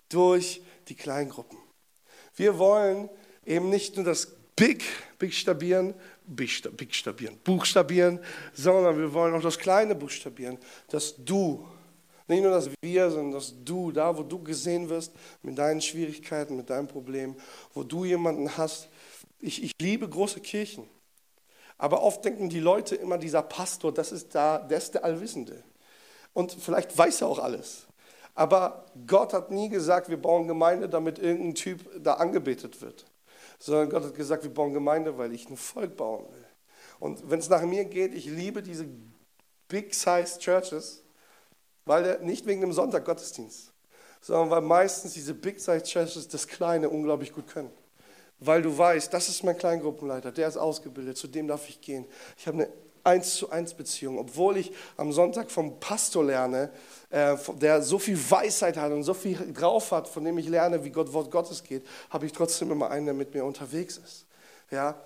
[0.09, 1.59] durch die Kleingruppen.
[2.37, 3.09] Wir wollen
[3.45, 4.85] eben nicht nur das Big,
[5.19, 5.95] Big stabieren,
[6.27, 8.21] Big, stabieren, buchstabieren,
[8.53, 11.67] sondern wir wollen auch das Kleine buchstabieren, dass du,
[12.29, 16.57] nicht nur das Wir, sondern dass du, da wo du gesehen wirst, mit deinen Schwierigkeiten,
[16.57, 17.35] mit deinem Problem,
[17.75, 18.89] wo du jemanden hast.
[19.41, 20.85] Ich, ich liebe große Kirchen.
[21.83, 25.65] Aber oft denken die Leute immer, dieser Pastor, das ist da, der ist der Allwissende.
[26.33, 27.89] Und vielleicht weiß er auch alles.
[28.37, 33.05] Aber Gott hat nie gesagt, wir bauen Gemeinde, damit irgendein Typ da angebetet wird.
[33.59, 36.47] Sondern Gott hat gesagt, wir bauen Gemeinde, weil ich ein Volk bauen will.
[37.01, 38.87] Und wenn es nach mir geht, ich liebe diese
[39.67, 41.03] Big-Size Churches,
[41.85, 43.73] weil der, nicht wegen dem Sonntag Gottesdienst,
[44.21, 47.73] sondern weil meistens diese Big-Size Churches das Kleine unglaublich gut können
[48.45, 52.07] weil du weißt, das ist mein Kleingruppenleiter, der ist ausgebildet, zu dem darf ich gehen.
[52.37, 52.69] Ich habe eine
[53.05, 56.71] eins zu eins Beziehung, obwohl ich am Sonntag vom Pastor lerne,
[57.11, 60.85] äh, der so viel Weisheit hat und so viel drauf hat, von dem ich lerne,
[60.85, 64.27] wie Gott Wort Gottes geht, habe ich trotzdem immer einen, der mit mir unterwegs ist.
[64.73, 64.97] Ja,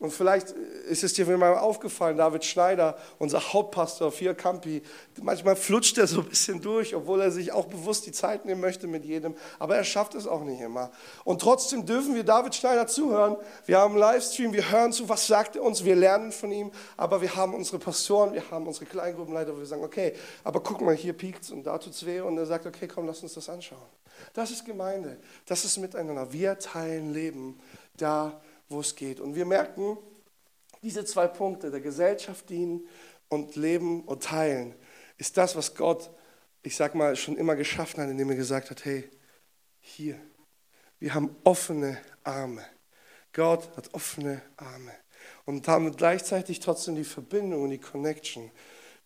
[0.00, 4.82] und vielleicht ist es dir mal aufgefallen, David Schneider, unser Hauptpastor, Vier Campi,
[5.22, 8.60] manchmal flutscht er so ein bisschen durch, obwohl er sich auch bewusst die Zeit nehmen
[8.60, 10.90] möchte mit jedem, aber er schafft es auch nicht immer.
[11.24, 13.36] Und trotzdem dürfen wir David Schneider zuhören.
[13.64, 16.70] Wir haben einen Livestream, wir hören zu, was sagt er uns, wir lernen von ihm,
[16.98, 20.82] aber wir haben unsere Pastoren, wir haben unsere Kleingruppenleiter, wo wir sagen, okay, aber guck
[20.82, 23.32] mal, hier piekt und da tut es weh und er sagt, okay, komm, lass uns
[23.32, 23.80] das anschauen.
[24.34, 26.30] Das ist Gemeinde, das ist Miteinander.
[26.30, 27.58] Wir teilen Leben
[27.96, 29.20] da, wo es geht.
[29.20, 29.98] Und wir merken,
[30.82, 32.86] diese zwei Punkte, der Gesellschaft dienen
[33.28, 34.74] und leben und teilen,
[35.16, 36.10] ist das, was Gott,
[36.62, 39.08] ich sag mal, schon immer geschaffen hat, indem er gesagt hat, hey,
[39.80, 40.18] hier,
[40.98, 42.64] wir haben offene Arme.
[43.32, 44.92] Gott hat offene Arme.
[45.44, 48.50] Und haben gleichzeitig trotzdem die Verbindung und die Connection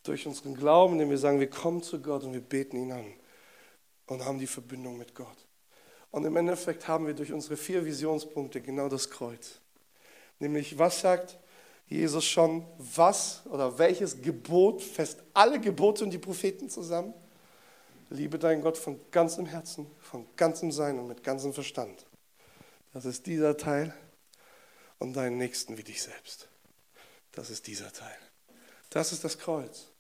[0.03, 3.15] durch unseren Glauben, indem wir sagen, wir kommen zu Gott und wir beten ihn an
[4.07, 5.48] und haben die Verbindung mit Gott.
[6.11, 9.61] Und im Endeffekt haben wir durch unsere vier Visionspunkte genau das Kreuz.
[10.39, 11.39] Nämlich, was sagt
[11.89, 17.15] Jesus schon, was oder welches Gebot fest alle Gebote und die Propheten zusammen?
[18.11, 22.07] Liebe deinen Gott von ganzem Herzen, von ganzem Sein und mit ganzem Verstand.
[22.93, 23.95] Das ist dieser Teil.
[24.99, 26.49] Und deinen Nächsten wie dich selbst.
[27.31, 28.17] Das ist dieser Teil.
[28.91, 29.93] Das ist das Kreuz.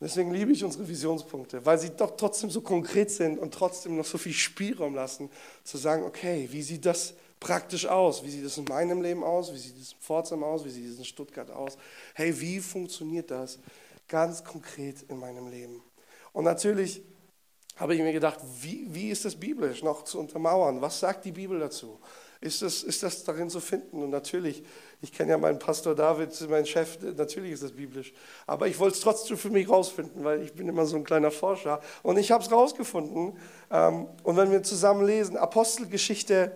[0.00, 4.04] Deswegen liebe ich unsere Visionspunkte, weil sie doch trotzdem so konkret sind und trotzdem noch
[4.04, 5.28] so viel Spielraum lassen,
[5.64, 8.22] zu sagen, okay, wie sieht das praktisch aus?
[8.22, 9.52] Wie sieht das in meinem Leben aus?
[9.52, 10.64] Wie sieht es in Pforzheim aus?
[10.64, 11.76] Wie sieht es in Stuttgart aus?
[12.14, 13.58] Hey, wie funktioniert das
[14.06, 15.82] ganz konkret in meinem Leben?
[16.32, 17.02] Und natürlich
[17.76, 20.80] habe ich mir gedacht, wie, wie ist das biblisch noch zu untermauern?
[20.80, 21.98] Was sagt die Bibel dazu?
[22.40, 24.02] Ist das, ist das darin zu finden?
[24.02, 24.62] Und natürlich,
[25.02, 28.12] ich kenne ja meinen Pastor David, meinen Chef, natürlich ist das biblisch.
[28.46, 31.32] Aber ich wollte es trotzdem für mich rausfinden, weil ich bin immer so ein kleiner
[31.32, 31.80] Forscher.
[32.02, 33.36] Und ich habe es rausgefunden.
[33.70, 36.52] Ähm, und wenn wir zusammen lesen, Apostelgeschichte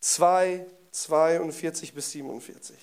[0.00, 2.76] 2, 42 bis 47.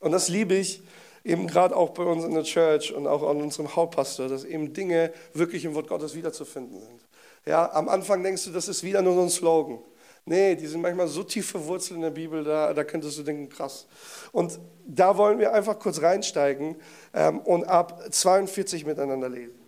[0.00, 0.82] Und das liebe ich,
[1.24, 4.72] eben gerade auch bei uns in der Church und auch an unserem Hauptpastor, dass eben
[4.72, 7.00] Dinge wirklich im Wort Gottes wiederzufinden sind.
[7.46, 9.78] Ja, am Anfang denkst du, das ist wieder nur so ein Slogan.
[10.26, 13.48] Nee, die sind manchmal so tief verwurzelt in der Bibel, da, da könntest du denken,
[13.48, 13.86] krass.
[14.32, 16.76] Und da wollen wir einfach kurz reinsteigen
[17.14, 19.58] ähm, und ab 42 miteinander lesen.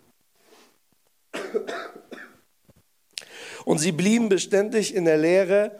[3.65, 5.79] Und sie blieben beständig in der Lehre,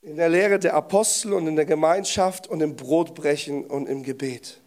[0.00, 4.61] in der Lehre der Apostel und in der Gemeinschaft und im Brotbrechen und im Gebet.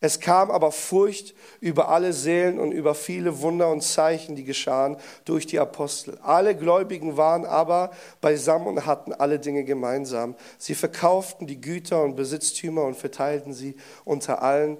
[0.00, 4.96] Es kam aber Furcht über alle Seelen und über viele Wunder und Zeichen, die geschahen
[5.24, 6.18] durch die Apostel.
[6.22, 10.34] Alle Gläubigen waren aber beisammen und hatten alle Dinge gemeinsam.
[10.58, 14.78] Sie verkauften die Güter und Besitztümer und verteilten sie unter allen,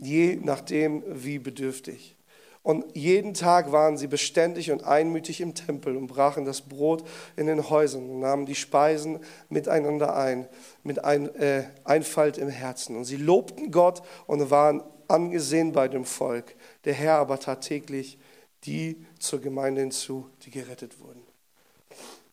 [0.00, 2.16] je nachdem wie bedürftig.
[2.62, 7.04] Und jeden Tag waren sie beständig und einmütig im Tempel und brachen das Brot
[7.36, 10.46] in den Häusern und nahmen die Speisen miteinander ein,
[10.82, 12.96] mit ein, äh, Einfalt im Herzen.
[12.96, 16.54] Und sie lobten Gott und waren angesehen bei dem Volk.
[16.84, 18.18] Der Herr aber tat täglich
[18.64, 21.22] die zur Gemeinde hinzu, die gerettet wurden.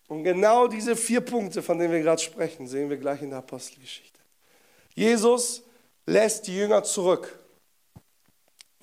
[0.10, 3.40] Und genau diese vier Punkte, von denen wir gerade sprechen, sehen wir gleich in der
[3.40, 4.20] Apostelgeschichte.
[4.94, 5.64] Jesus
[6.06, 7.40] lässt die Jünger zurück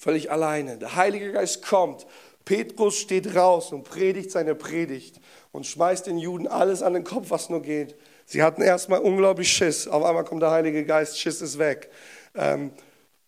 [0.04, 0.76] völlig alleine.
[0.76, 2.06] Der Heilige Geist kommt.
[2.44, 5.18] Petrus steht raus und predigt seine Predigt
[5.50, 7.96] und schmeißt den Juden alles an den Kopf, was nur geht.
[8.26, 9.88] Sie hatten erstmal unglaublich Schiss.
[9.88, 11.90] Auf einmal kommt der Heilige Geist, Schiss ist weg.
[12.34, 12.72] Ähm,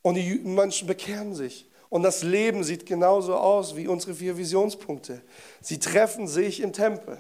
[0.03, 1.67] und die Menschen bekehren sich.
[1.89, 5.23] Und das Leben sieht genauso aus wie unsere vier Visionspunkte.
[5.63, 7.17] Sie treffen sich im Tempel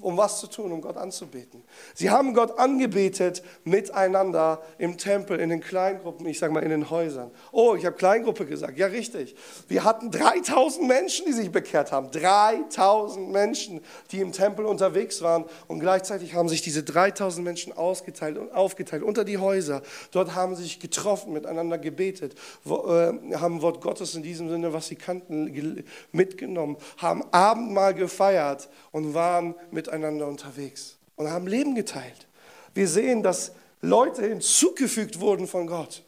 [0.00, 1.62] um was zu tun, um Gott anzubeten.
[1.94, 6.90] Sie haben Gott angebetet miteinander im Tempel, in den Kleingruppen, ich sage mal in den
[6.90, 7.30] Häusern.
[7.52, 9.34] Oh, ich habe Kleingruppe gesagt, ja richtig.
[9.68, 12.10] Wir hatten 3000 Menschen, die sich bekehrt haben.
[12.10, 18.38] 3000 Menschen, die im Tempel unterwegs waren und gleichzeitig haben sich diese 3000 Menschen ausgeteilt
[18.38, 19.82] und aufgeteilt unter die Häuser.
[20.12, 22.34] Dort haben sie sich getroffen, miteinander gebetet,
[22.64, 29.14] äh, haben Wort Gottes in diesem Sinne, was sie kannten, mitgenommen, haben Abendmahl gefeiert und
[29.14, 32.28] waren mit miteinander unterwegs und haben Leben geteilt.
[32.74, 36.04] Wir sehen, dass Leute hinzugefügt wurden von Gott.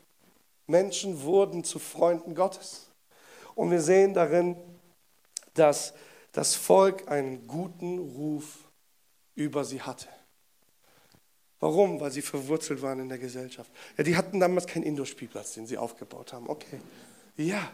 [0.66, 2.88] Menschen wurden zu Freunden Gottes.
[3.55, 4.57] Und wir sehen darin,
[5.55, 5.92] dass
[6.33, 8.68] das Volk einen guten Ruf
[9.35, 10.09] über sie hatte.
[11.61, 12.01] Warum?
[12.01, 13.71] Weil sie verwurzelt waren in der Gesellschaft.
[13.97, 16.49] Ja, die hatten damals keinen Indoor-Spielplatz, den sie aufgebaut haben.
[16.49, 16.81] Okay.
[17.37, 17.71] Ja,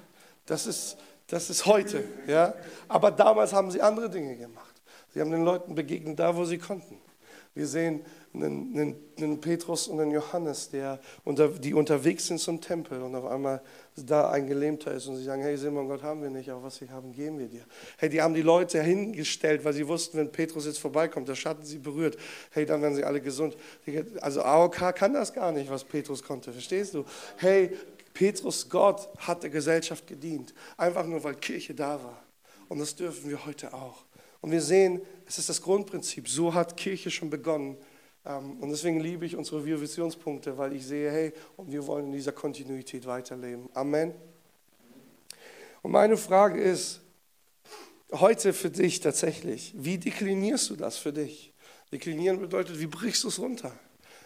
[0.47, 0.97] das ist,
[1.29, 2.05] das ist heute.
[2.27, 2.55] Ja?
[2.89, 4.68] Aber damals haben sie andere Dinge gemacht.
[5.15, 6.99] Sie haben den Leuten begegnet, da wo sie konnten.
[7.55, 12.61] Wir sehen einen, einen, einen Petrus und einen Johannes, der unter, die unterwegs sind zum
[12.61, 13.63] Tempel und auf einmal
[13.97, 16.81] da ein Gelähmter ist und sie sagen, hey Simon, Gott haben wir nicht, aber was
[16.81, 17.65] wir haben, geben wir dir.
[17.97, 21.65] Hey, die haben die Leute hingestellt, weil sie wussten, wenn Petrus jetzt vorbeikommt, der Schatten
[21.65, 22.17] sie berührt,
[22.51, 23.57] hey, dann werden sie alle gesund.
[24.21, 27.05] Also AOK kann das gar nicht, was Petrus konnte, verstehst du?
[27.39, 27.77] Hey,
[28.15, 32.23] Petrus, Gott hat der Gesellschaft gedient, einfach nur, weil Kirche da war.
[32.69, 34.05] Und das dürfen wir heute auch.
[34.41, 36.29] Und wir sehen, es ist das Grundprinzip.
[36.29, 37.77] So hat Kirche schon begonnen.
[38.25, 42.13] Ähm, und deswegen liebe ich unsere Visionspunkte, weil ich sehe, hey, und wir wollen in
[42.13, 43.69] dieser Kontinuität weiterleben.
[43.75, 44.15] Amen.
[45.83, 47.01] Und meine Frage ist
[48.13, 51.53] heute für dich tatsächlich, wie deklinierst du das für dich?
[51.93, 53.73] Deklinieren bedeutet, wie brichst du es runter?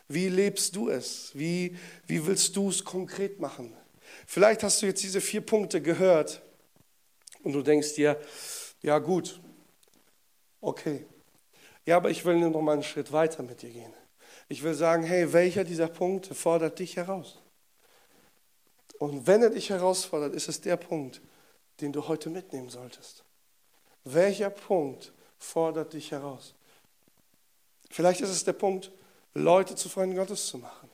[0.09, 1.31] Wie lebst du es?
[1.35, 3.73] Wie, wie willst du es konkret machen?
[4.27, 6.43] Vielleicht hast du jetzt diese vier Punkte gehört
[7.43, 8.21] und du denkst dir,
[8.83, 9.41] ja gut,
[10.63, 11.05] okay.
[11.85, 13.93] Ja, aber ich will nur noch mal einen Schritt weiter mit dir gehen.
[14.49, 17.43] Ich will sagen, hey, welcher dieser Punkte fordert dich heraus?
[18.99, 21.21] Und wenn er dich herausfordert, ist es der Punkt,
[21.81, 23.25] den du heute mitnehmen solltest.
[24.05, 26.55] Welcher Punkt fordert dich heraus?
[27.91, 28.91] Vielleicht ist es der Punkt,
[29.35, 30.89] Leute zu Freunden Gottes zu machen.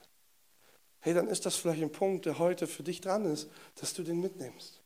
[1.00, 4.02] Hey, dann ist das vielleicht ein Punkt, der heute für dich dran ist, dass du
[4.02, 4.77] den mitnimmst.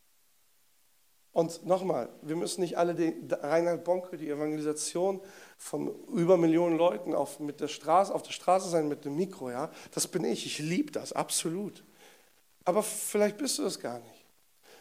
[1.32, 5.20] Und nochmal, wir müssen nicht alle die Reinhard Bonke, die Evangelisation
[5.56, 9.50] von über Millionen Leuten auf, mit der Straße, auf der Straße sein mit dem Mikro,
[9.50, 9.70] ja.
[9.92, 11.84] Das bin ich, ich liebe das, absolut.
[12.64, 14.24] Aber vielleicht bist du das gar nicht.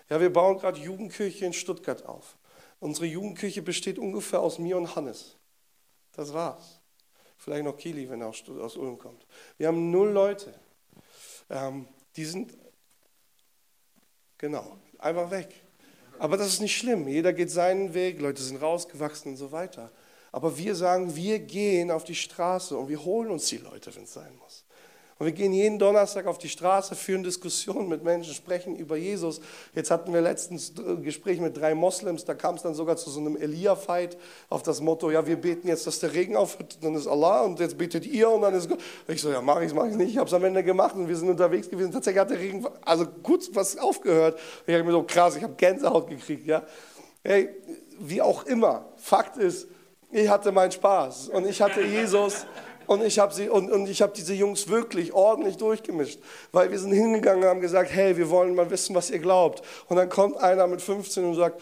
[0.10, 2.38] Ja, wir bauen gerade Jugendkirche in Stuttgart auf.
[2.80, 5.38] Unsere Jugendkirche besteht ungefähr aus mir und Hannes.
[6.12, 6.82] Das war's.
[7.38, 9.26] Vielleicht noch Kili, wenn er aus Ulm kommt.
[9.58, 10.54] Wir haben null Leute.
[11.50, 12.58] Ähm, die sind,
[14.38, 15.54] genau, einfach weg.
[16.22, 17.08] Aber das ist nicht schlimm.
[17.08, 19.90] Jeder geht seinen Weg, Leute sind rausgewachsen und so weiter.
[20.32, 24.04] Aber wir sagen, wir gehen auf die Straße und wir holen uns die Leute, wenn
[24.04, 24.64] es sein muss.
[25.22, 29.40] Und wir gehen jeden Donnerstag auf die Straße, führen Diskussionen mit Menschen, sprechen über Jesus.
[29.76, 32.98] Jetzt hatten wir letztens ein äh, Gespräch mit drei Moslems, da kam es dann sogar
[32.98, 34.18] zu so einem Elia-Fight
[34.50, 37.60] auf das Motto, ja, wir beten jetzt, dass der Regen aufhört, dann ist Allah und
[37.60, 38.80] jetzt betet ihr und dann ist Gott.
[39.08, 40.10] Ich so, ja, mach ich mach ich nicht.
[40.10, 41.92] Ich habe es am Ende gemacht und wir sind unterwegs gewesen.
[41.92, 44.40] Tatsächlich hat der Regen, also gut was aufgehört.
[44.66, 46.64] Ich habe mir so krass, ich habe Gänsehaut gekriegt, ja.
[47.24, 47.50] Hey,
[48.00, 49.68] wie auch immer, Fakt ist,
[50.10, 52.48] ich hatte meinen Spaß und ich hatte Jesus
[52.92, 56.20] und ich habe und, und hab diese Jungs wirklich ordentlich durchgemischt,
[56.52, 59.62] weil wir sind hingegangen und haben gesagt, hey, wir wollen mal wissen, was ihr glaubt.
[59.88, 61.62] Und dann kommt einer mit 15 und sagt,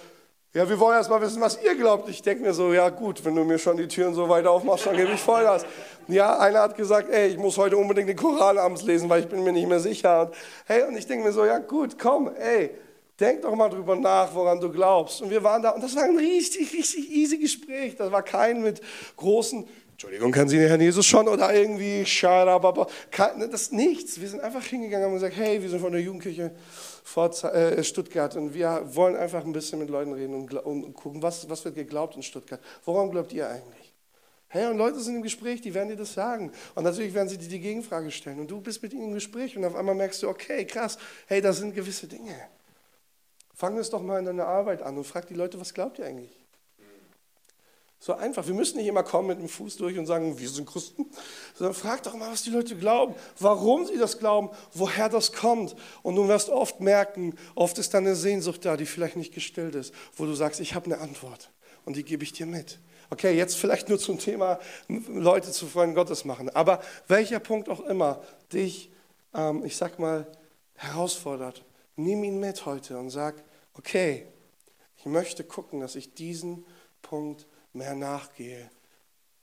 [0.56, 2.10] ja, wir wollen erst mal wissen, was ihr glaubt.
[2.10, 4.88] Ich denke mir so, ja gut, wenn du mir schon die Türen so weit aufmachst,
[4.88, 5.68] dann gebe ich Vollgas.
[6.08, 9.28] Ja, einer hat gesagt, ey, ich muss heute unbedingt den Koran abends lesen, weil ich
[9.28, 10.22] bin mir nicht mehr sicher.
[10.22, 12.72] Und, hey, und ich denke mir so, ja gut, komm, ey,
[13.20, 15.22] denk doch mal drüber nach, woran du glaubst.
[15.22, 17.96] Und wir waren da, und das war ein richtig, richtig easy Gespräch.
[17.98, 18.82] Das war kein mit
[19.18, 19.68] großen
[20.00, 22.88] Entschuldigung, kennen Sie den Herrn Jesus schon oder irgendwie Scharababa?
[23.36, 24.22] Ne, das ist nichts.
[24.22, 26.52] Wir sind einfach hingegangen und haben gesagt, hey, wir sind von der Jugendkirche
[27.52, 31.50] äh, Stuttgart und wir wollen einfach ein bisschen mit Leuten reden und, und gucken, was,
[31.50, 32.62] was wird geglaubt in Stuttgart.
[32.86, 33.94] Woran glaubt ihr eigentlich?
[34.48, 36.54] Hey, und Leute sind im Gespräch, die werden dir das sagen.
[36.76, 38.40] Und natürlich werden sie dir die Gegenfrage stellen.
[38.40, 41.42] Und du bist mit ihnen im Gespräch und auf einmal merkst du, okay, krass, hey,
[41.42, 42.40] da sind gewisse Dinge.
[43.54, 46.06] Fang es doch mal in deiner Arbeit an und frag die Leute, was glaubt ihr
[46.06, 46.39] eigentlich?
[48.02, 48.48] So einfach.
[48.48, 51.06] Wir müssen nicht immer kommen mit dem Fuß durch und sagen, wir sind Christen,
[51.54, 55.76] sondern frag doch mal, was die Leute glauben, warum sie das glauben, woher das kommt.
[56.02, 59.76] Und du wirst oft merken, oft ist da eine Sehnsucht da, die vielleicht nicht gestillt
[59.76, 61.52] ist, wo du sagst, ich habe eine Antwort
[61.84, 62.80] und die gebe ich dir mit.
[63.10, 66.50] Okay, jetzt vielleicht nur zum Thema Leute zu Freunden Gottes machen.
[66.50, 68.22] Aber welcher Punkt auch immer
[68.54, 68.92] dich,
[69.34, 70.26] ähm, ich sag mal,
[70.76, 71.66] herausfordert,
[71.98, 74.26] nimm ihn mit heute und sag, okay,
[74.96, 76.66] ich möchte gucken, dass ich diesen
[77.02, 78.70] Punkt mehr nachgehe.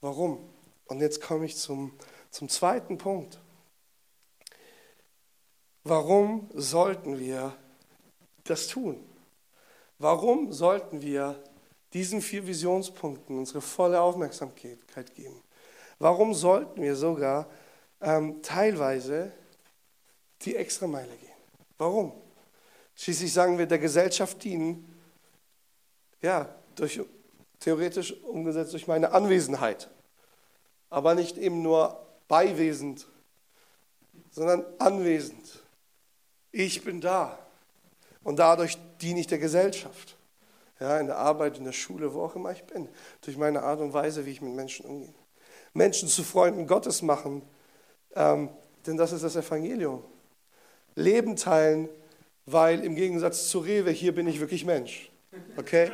[0.01, 0.49] Warum?
[0.85, 1.91] Und jetzt komme ich zum,
[2.29, 3.39] zum zweiten Punkt.
[5.83, 7.55] Warum sollten wir
[8.43, 9.03] das tun?
[9.99, 11.41] Warum sollten wir
[11.93, 15.41] diesen vier Visionspunkten unsere volle Aufmerksamkeit geben?
[15.99, 17.49] Warum sollten wir sogar
[18.01, 19.31] ähm, teilweise
[20.41, 21.31] die Extrameile gehen?
[21.77, 22.13] Warum?
[22.95, 24.93] Schließlich sagen wir der Gesellschaft dienen,
[26.21, 26.99] ja, durch
[27.59, 29.89] theoretisch umgesetzt durch meine Anwesenheit.
[30.89, 33.07] Aber nicht eben nur beiwesend,
[34.31, 35.63] sondern anwesend.
[36.51, 37.37] Ich bin da.
[38.23, 40.15] Und dadurch diene ich der Gesellschaft.
[40.79, 42.87] Ja, in der Arbeit, in der Schule, wo auch immer ich bin.
[43.21, 45.13] Durch meine Art und Weise, wie ich mit Menschen umgehe.
[45.73, 47.41] Menschen zu Freunden Gottes machen,
[48.15, 48.49] ähm,
[48.85, 50.03] denn das ist das Evangelium.
[50.95, 51.89] Leben teilen,
[52.45, 55.11] weil im Gegensatz zu Rewe, hier bin ich wirklich Mensch.
[55.57, 55.91] Okay?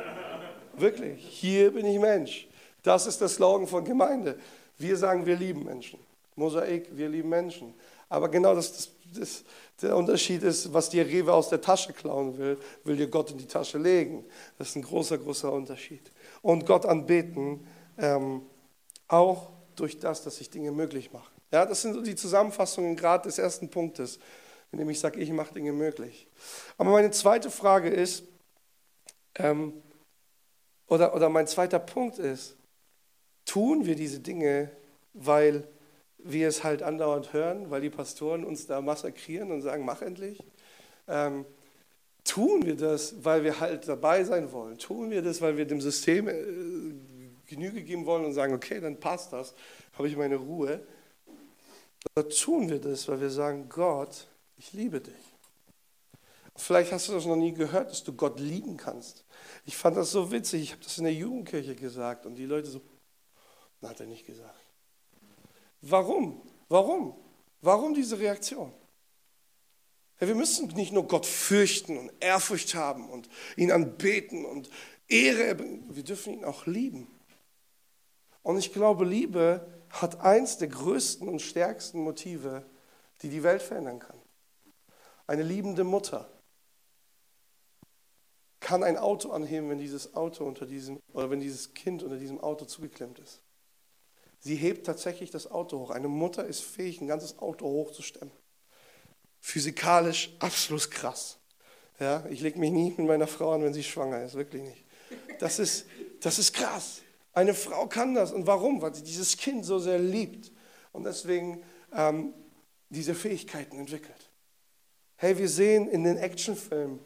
[0.76, 2.48] Wirklich, hier bin ich Mensch.
[2.82, 4.38] Das ist der Slogan von Gemeinde.
[4.78, 5.98] Wir sagen, wir lieben Menschen.
[6.36, 7.74] Mosaik, wir lieben Menschen.
[8.08, 9.44] Aber genau das, das, das,
[9.80, 13.38] der Unterschied ist, was dir Rewe aus der Tasche klauen will, will dir Gott in
[13.38, 14.24] die Tasche legen.
[14.58, 16.10] Das ist ein großer, großer Unterschied.
[16.42, 17.66] Und Gott anbeten,
[17.98, 18.42] ähm,
[19.08, 21.32] auch durch das, dass sich Dinge möglich machen.
[21.52, 24.18] Ja, das sind so die Zusammenfassungen gerade des ersten Punktes,
[24.72, 26.26] in dem ich sage, ich mache Dinge möglich.
[26.78, 28.24] Aber meine zweite Frage ist,
[29.36, 29.72] ähm,
[30.94, 32.56] oder, oder mein zweiter Punkt ist,
[33.44, 34.70] tun wir diese Dinge,
[35.12, 35.66] weil
[36.18, 40.42] wir es halt andauernd hören, weil die Pastoren uns da massakrieren und sagen, mach endlich?
[41.06, 41.44] Ähm,
[42.24, 44.78] tun wir das, weil wir halt dabei sein wollen?
[44.78, 46.34] Tun wir das, weil wir dem System äh,
[47.46, 49.54] Genüge geben wollen und sagen, okay, dann passt das,
[49.98, 50.80] habe ich meine Ruhe?
[52.16, 55.33] Oder tun wir das, weil wir sagen, Gott, ich liebe dich.
[56.56, 59.24] Vielleicht hast du das noch nie gehört, dass du Gott lieben kannst.
[59.64, 60.62] Ich fand das so witzig.
[60.62, 62.80] Ich habe das in der Jugendkirche gesagt und die Leute so,
[63.80, 64.54] na, hat er nicht gesagt.
[65.80, 66.40] Warum?
[66.68, 67.16] Warum?
[67.60, 68.72] Warum diese Reaktion?
[70.20, 74.70] Ja, wir müssen nicht nur Gott fürchten und Ehrfurcht haben und ihn anbeten und
[75.08, 77.08] Ehre erbringen, wir dürfen ihn auch lieben.
[78.42, 82.64] Und ich glaube, Liebe hat eins der größten und stärksten Motive,
[83.22, 84.18] die die Welt verändern kann.
[85.26, 86.30] Eine liebende Mutter
[88.64, 92.40] kann ein Auto anheben, wenn dieses Auto unter diesem oder wenn dieses Kind unter diesem
[92.40, 93.42] Auto zugeklemmt ist.
[94.40, 95.90] Sie hebt tatsächlich das Auto hoch.
[95.90, 98.32] Eine Mutter ist fähig, ein ganzes Auto hochzustemmen.
[99.38, 101.36] Physikalisch absolut krass.
[102.00, 104.86] Ja, ich lege mich nie mit meiner Frau an, wenn sie schwanger ist, wirklich nicht.
[105.40, 105.84] Das ist,
[106.20, 107.02] das ist krass.
[107.34, 108.32] Eine Frau kann das.
[108.32, 108.80] Und warum?
[108.80, 110.50] Weil sie dieses Kind so sehr liebt
[110.92, 112.32] und deswegen ähm,
[112.88, 114.30] diese Fähigkeiten entwickelt.
[115.16, 116.98] Hey, wir sehen in den Actionfilmen,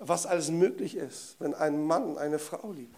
[0.00, 2.96] was alles möglich ist, wenn ein Mann eine Frau liebt.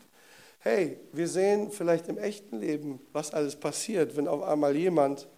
[0.60, 5.28] Hey, wir sehen vielleicht im echten Leben, was alles passiert, wenn auf einmal jemand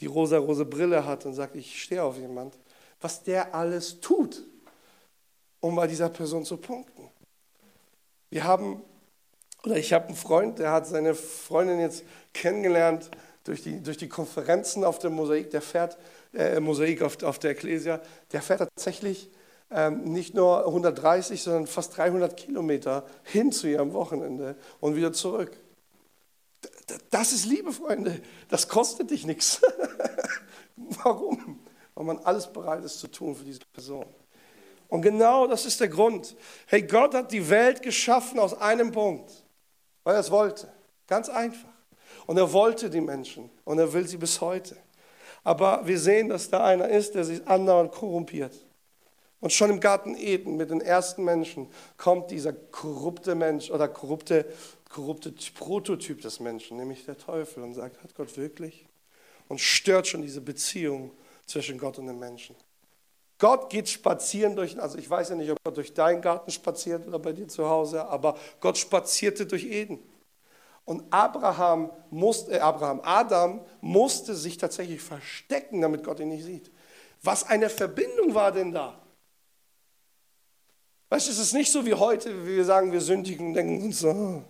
[0.00, 2.58] die rosa-rose Brille hat und sagt, ich stehe auf jemand,
[3.00, 4.44] was der alles tut,
[5.60, 7.08] um bei dieser Person zu punkten.
[8.30, 8.82] Wir haben,
[9.62, 13.12] oder ich habe einen Freund, der hat seine Freundin jetzt kennengelernt
[13.44, 15.96] durch die, durch die Konferenzen auf der Mosaik, der fährt,
[16.32, 18.00] äh, Mosaik auf, auf der Ecclesia,
[18.32, 19.30] der fährt tatsächlich
[19.90, 25.56] nicht nur 130, sondern fast 300 Kilometer hin zu ihrem Wochenende und wieder zurück.
[27.10, 28.20] Das ist Liebe, Freunde.
[28.48, 29.60] Das kostet dich nichts.
[30.76, 31.60] Warum?
[31.94, 34.06] Weil man alles bereit ist zu tun für diese Person.
[34.88, 36.36] Und genau das ist der Grund.
[36.66, 39.30] Hey, Gott hat die Welt geschaffen aus einem Punkt,
[40.04, 40.68] weil er es wollte.
[41.06, 41.68] Ganz einfach.
[42.26, 44.76] Und er wollte die Menschen und er will sie bis heute.
[45.42, 48.54] Aber wir sehen, dass da einer ist, der sich andauernd korrumpiert.
[49.44, 54.46] Und schon im Garten Eden mit den ersten Menschen kommt dieser korrupte Mensch oder korrupte,
[54.88, 58.86] korrupte Prototyp des Menschen, nämlich der Teufel, und sagt, hat Gott wirklich?
[59.48, 61.10] Und stört schon diese Beziehung
[61.44, 62.56] zwischen Gott und den Menschen.
[63.38, 67.06] Gott geht spazieren durch, also ich weiß ja nicht, ob Gott durch deinen Garten spaziert
[67.06, 69.98] oder bei dir zu Hause, aber Gott spazierte durch Eden.
[70.86, 76.70] Und Abraham musste, äh Abraham, Adam musste sich tatsächlich verstecken, damit Gott ihn nicht sieht.
[77.22, 79.03] Was eine Verbindung war denn da?
[81.14, 83.84] Weißt du, es ist nicht so wie heute, wie wir sagen, wir sündigen und denken
[83.84, 84.42] uns so.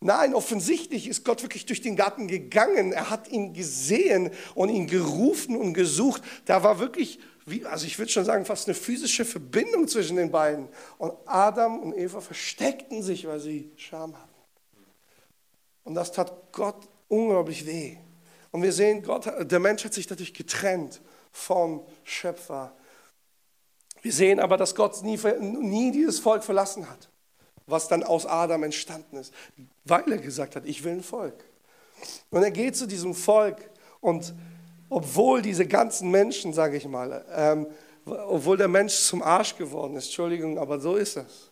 [0.00, 2.92] Nein, offensichtlich ist Gott wirklich durch den Garten gegangen.
[2.92, 6.22] Er hat ihn gesehen und ihn gerufen und gesucht.
[6.46, 10.30] Da war wirklich, wie, also ich würde schon sagen, fast eine physische Verbindung zwischen den
[10.30, 10.70] beiden.
[10.96, 14.44] Und Adam und Eva versteckten sich, weil sie Scham hatten.
[15.82, 17.98] Und das tat Gott unglaublich weh.
[18.52, 22.74] Und wir sehen, Gott, der Mensch hat sich dadurch getrennt vom Schöpfer
[24.04, 27.08] wir sehen aber, dass Gott nie, nie dieses Volk verlassen hat,
[27.66, 29.32] was dann aus Adam entstanden ist,
[29.86, 31.42] weil er gesagt hat, ich will ein Volk.
[32.28, 33.56] Und er geht zu diesem Volk
[34.02, 34.34] und
[34.90, 37.66] obwohl diese ganzen Menschen, sage ich mal, ähm,
[38.04, 41.50] obwohl der Mensch zum Arsch geworden ist, Entschuldigung, aber so ist es,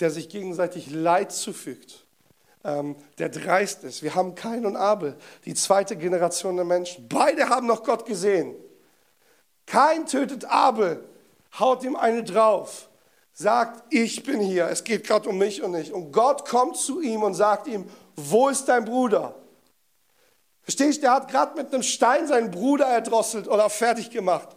[0.00, 2.04] der sich gegenseitig Leid zufügt,
[2.64, 4.02] ähm, der dreist ist.
[4.02, 7.08] Wir haben Kain und Abel, die zweite Generation der Menschen.
[7.08, 8.56] Beide haben noch Gott gesehen.
[9.66, 11.08] Kain tötet Abel,
[11.58, 12.88] haut ihm eine drauf,
[13.32, 15.92] sagt, ich bin hier, es geht gerade um mich und nicht.
[15.92, 19.34] Und Gott kommt zu ihm und sagt ihm, wo ist dein Bruder?
[20.62, 24.48] Verstehst du, der hat gerade mit einem Stein seinen Bruder erdrosselt oder fertig gemacht.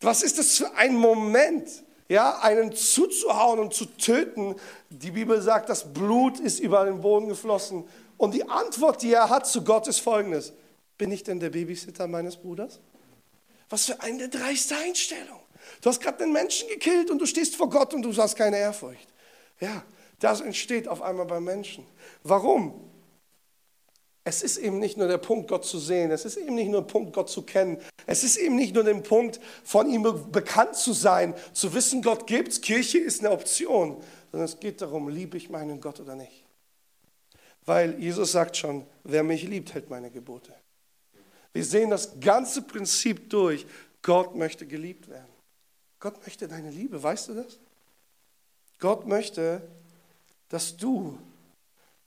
[0.00, 1.68] Was ist das für ein Moment,
[2.08, 4.54] ja, einen zuzuhauen und zu töten?
[4.90, 7.84] Die Bibel sagt, das Blut ist über den Boden geflossen.
[8.18, 10.52] Und die Antwort, die er hat zu Gott, ist folgendes.
[10.96, 12.78] Bin ich denn der Babysitter meines Bruders?
[13.68, 15.40] Was für eine dreiste Einstellung.
[15.82, 18.56] Du hast gerade einen Menschen gekillt und du stehst vor Gott und du hast keine
[18.56, 19.08] Ehrfurcht.
[19.60, 19.84] Ja,
[20.20, 21.84] das entsteht auf einmal beim Menschen.
[22.22, 22.88] Warum?
[24.22, 26.12] Es ist eben nicht nur der Punkt, Gott zu sehen.
[26.12, 27.78] Es ist eben nicht nur der Punkt, Gott zu kennen.
[28.06, 32.28] Es ist eben nicht nur der Punkt, von ihm bekannt zu sein, zu wissen, Gott
[32.28, 36.44] gibt's, Kirche ist eine Option, sondern es geht darum, liebe ich meinen Gott oder nicht.
[37.64, 40.54] Weil Jesus sagt schon, wer mich liebt, hält meine Gebote.
[41.52, 43.66] Wir sehen das ganze Prinzip durch.
[44.02, 45.31] Gott möchte geliebt werden.
[46.02, 47.60] Gott möchte deine Liebe, weißt du das?
[48.80, 49.62] Gott möchte,
[50.48, 51.16] dass du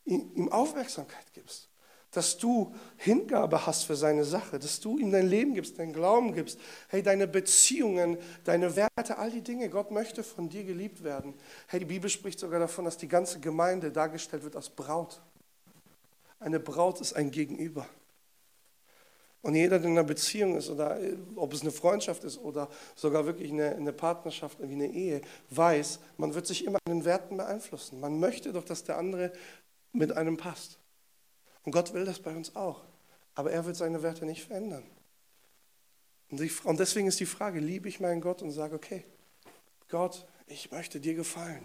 [0.04, 1.70] ihm Aufmerksamkeit gibst,
[2.12, 6.34] dass du Hingabe hast für seine Sache, dass du ihm dein Leben gibst, deinen Glauben
[6.34, 6.60] gibst,
[6.90, 9.70] hey, deine Beziehungen, deine Werte, all die Dinge.
[9.70, 11.34] Gott möchte von dir geliebt werden.
[11.68, 15.22] Hey, die Bibel spricht sogar davon, dass die ganze Gemeinde dargestellt wird als Braut.
[16.42, 17.88] Eine Braut ist ein Gegenüber.
[19.46, 22.68] Und jeder, der in einer Beziehung ist oder äh, ob es eine Freundschaft ist oder
[22.96, 25.22] sogar wirklich eine, eine Partnerschaft wie eine Ehe,
[25.52, 28.00] weiß, man wird sich immer an den Werten beeinflussen.
[28.00, 29.32] Man möchte doch, dass der andere
[29.92, 30.80] mit einem passt.
[31.64, 32.82] Und Gott will das bei uns auch.
[33.36, 34.82] Aber er wird seine Werte nicht verändern.
[36.32, 39.06] Und, deswegen ist die Frage, liebe ich meinen Gott und sage, okay,
[39.90, 41.64] Gott, ich möchte dir gefallen.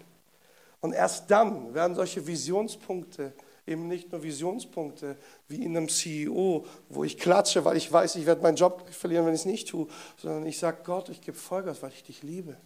[0.81, 3.33] Und erst dann werden solche Visionspunkte
[3.71, 5.17] eben nicht nur Visionspunkte
[5.47, 9.25] wie in einem CEO, wo ich klatsche, weil ich weiß, ich werde meinen Job verlieren,
[9.25, 12.23] wenn ich es nicht tue, sondern ich sage, Gott, ich gebe Vollgas, weil ich dich
[12.23, 12.57] liebe.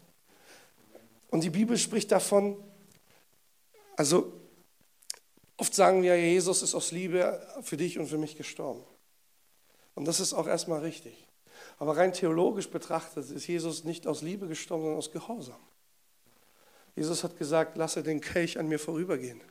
[1.30, 2.58] Und die Bibel spricht davon,
[3.95, 4.34] also
[5.58, 8.84] oft sagen wir, Jesus ist aus Liebe für dich und für mich gestorben.
[9.93, 11.28] Und das ist auch erstmal richtig.
[11.78, 15.60] Aber rein theologisch betrachtet ist Jesus nicht aus Liebe gestorben, sondern aus Gehorsam.
[16.95, 19.41] Jesus hat gesagt, lasse den Kelch an mir vorübergehen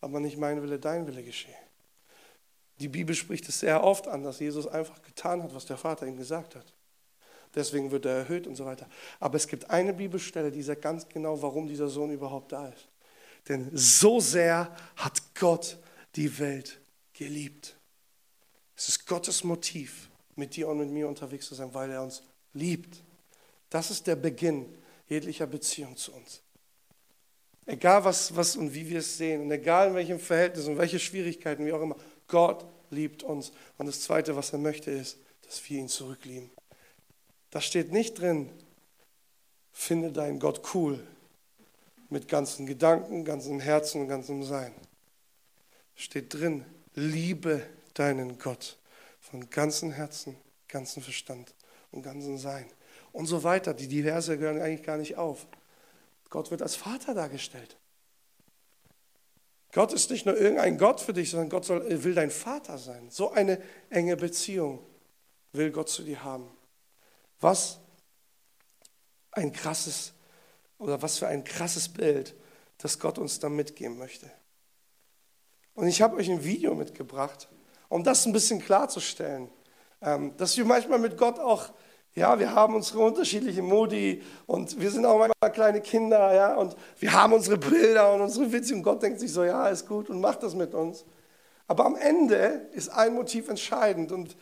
[0.00, 1.54] aber nicht mein Wille, dein Wille geschehe.
[2.78, 6.06] Die Bibel spricht es sehr oft an, dass Jesus einfach getan hat, was der Vater
[6.06, 6.72] ihm gesagt hat.
[7.54, 8.86] Deswegen wird er erhöht und so weiter.
[9.18, 12.88] Aber es gibt eine Bibelstelle, die sagt ganz genau, warum dieser Sohn überhaupt da ist.
[13.48, 15.78] Denn so sehr hat Gott
[16.16, 16.78] die Welt
[17.14, 17.76] geliebt.
[18.76, 22.22] Es ist Gottes Motiv, mit dir und mit mir unterwegs zu sein, weil er uns
[22.52, 23.02] liebt.
[23.70, 24.66] Das ist der Beginn
[25.08, 26.42] jeglicher Beziehung zu uns.
[27.66, 31.00] Egal was, was und wie wir es sehen und egal in welchem Verhältnis und welche
[31.00, 31.96] Schwierigkeiten, wie auch immer,
[32.28, 33.50] Gott liebt uns.
[33.76, 36.50] Und das Zweite, was er möchte, ist, dass wir ihn zurücklieben.
[37.50, 38.50] Da steht nicht drin,
[39.72, 41.04] finde deinen Gott cool
[42.08, 44.72] mit ganzen Gedanken, ganzem Herzen und ganzem Sein.
[45.96, 46.64] Steht drin,
[46.94, 47.62] liebe
[47.94, 48.76] deinen Gott
[49.20, 50.36] von ganzem Herzen,
[50.68, 51.52] ganzem Verstand
[51.90, 52.66] und ganzem Sein.
[53.12, 53.74] Und so weiter.
[53.74, 55.46] Die, die Verse hören eigentlich gar nicht auf.
[56.36, 57.78] Gott wird als Vater dargestellt.
[59.72, 63.08] Gott ist nicht nur irgendein Gott für dich, sondern Gott soll, will dein Vater sein.
[63.08, 63.58] So eine
[63.88, 64.84] enge Beziehung
[65.52, 66.54] will Gott zu dir haben.
[67.40, 67.78] Was
[69.30, 70.12] ein krasses
[70.76, 72.34] oder was für ein krasses Bild,
[72.76, 74.30] das Gott uns da mitgeben möchte.
[75.72, 77.48] Und ich habe euch ein Video mitgebracht,
[77.88, 79.48] um das ein bisschen klarzustellen,
[80.02, 81.72] ähm, dass wir manchmal mit Gott auch
[82.16, 86.74] ja, wir haben unsere unterschiedlichen Modi und wir sind auch manchmal kleine Kinder, ja, und
[86.98, 90.08] wir haben unsere Bilder und unsere Witze und Gott denkt sich so, ja, ist gut
[90.08, 91.04] und macht das mit uns.
[91.68, 94.34] Aber am Ende ist ein Motiv entscheidend und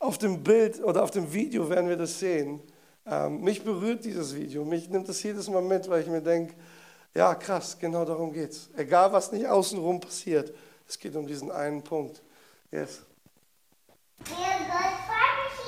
[0.00, 2.62] auf dem Bild oder auf dem Video werden wir das sehen.
[3.04, 6.54] Ähm, mich berührt dieses Video, mich nimmt das jedes Mal mit, weil ich mir denke,
[7.14, 8.70] ja, krass, genau darum geht's.
[8.74, 10.54] Egal, was nicht außenrum passiert,
[10.88, 12.22] es geht um diesen einen Punkt.
[12.70, 13.02] Yes.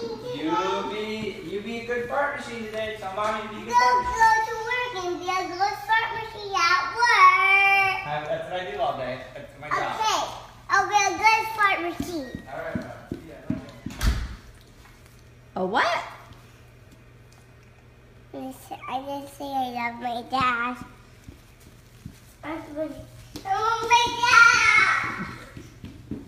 [0.09, 2.97] You be you be a good fart machine today.
[3.01, 4.21] Tell mommy to be a good Go, fart machine.
[4.21, 7.97] go to work and be a good fart machine at work.
[8.05, 9.21] Uh, That's what I do all day.
[9.35, 9.79] That's my job.
[9.95, 10.21] Okay,
[10.69, 12.43] I'll be a good fart machine.
[12.53, 12.79] All right.
[13.29, 14.11] Yeah, okay.
[15.57, 16.03] A what?
[18.35, 20.77] I just say I love my dad.
[22.43, 22.95] I love my dad.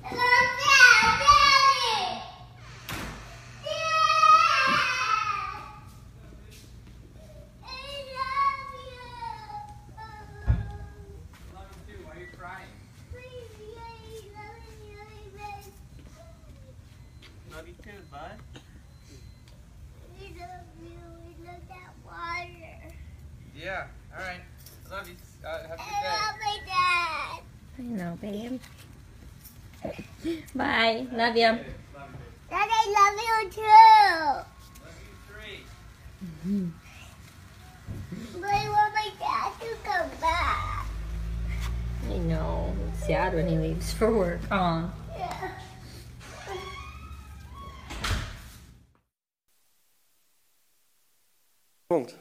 [0.05, 2.22] I love dad, daddy.
[3.64, 4.70] Dad.
[7.64, 7.68] I
[8.16, 9.07] love you.
[11.55, 12.01] Love you too.
[12.07, 12.72] Why are you crying?
[13.12, 15.01] Please, I love you,
[15.35, 15.72] baby.
[17.53, 18.39] Love you too, bud.
[20.20, 21.03] We love you.
[21.27, 22.95] We love that water.
[23.67, 23.87] Yeah.
[24.17, 24.43] All right.
[24.93, 25.17] Love you.
[25.45, 27.43] Uh, have a I good love my dad.
[27.77, 28.61] I know, babe.
[30.55, 31.07] Bye.
[31.11, 31.43] Love you.
[31.43, 31.64] day.
[31.93, 32.19] Love you.
[32.49, 33.62] Dad, I love you too.
[34.85, 36.71] Love you three.
[38.41, 40.87] But I want my dad to come back.
[42.09, 42.73] I know.
[42.93, 44.43] It's sad when he leaves for work.
[44.53, 44.89] Aw.
[45.19, 45.51] Yeah.
[51.91, 52.14] Punkt.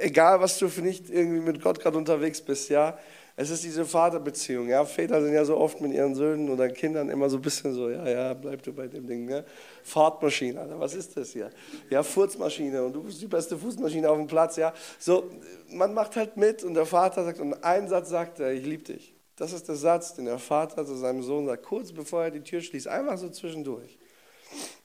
[0.00, 2.98] Egal, was du für nicht irgendwie mit Gott gerade unterwegs bist, ja.
[3.40, 4.84] Es ist diese Vaterbeziehung, ja.
[4.84, 7.88] Väter sind ja so oft mit ihren Söhnen oder Kindern immer so ein bisschen so,
[7.88, 9.44] ja, ja, bleib du bei dem Ding, ne?
[9.84, 11.50] Fahrtmaschine, Alter, was ist das hier?
[11.88, 14.72] Ja, Furzmaschine und du bist die beste Fußmaschine auf dem Platz, ja.
[14.98, 15.30] So,
[15.70, 18.82] man macht halt mit und der Vater sagt, und ein Satz sagt er, ich liebe
[18.82, 19.14] dich.
[19.36, 22.40] Das ist der Satz, den der Vater zu seinem Sohn sagt, kurz bevor er die
[22.40, 23.98] Tür schließt, einfach so zwischendurch.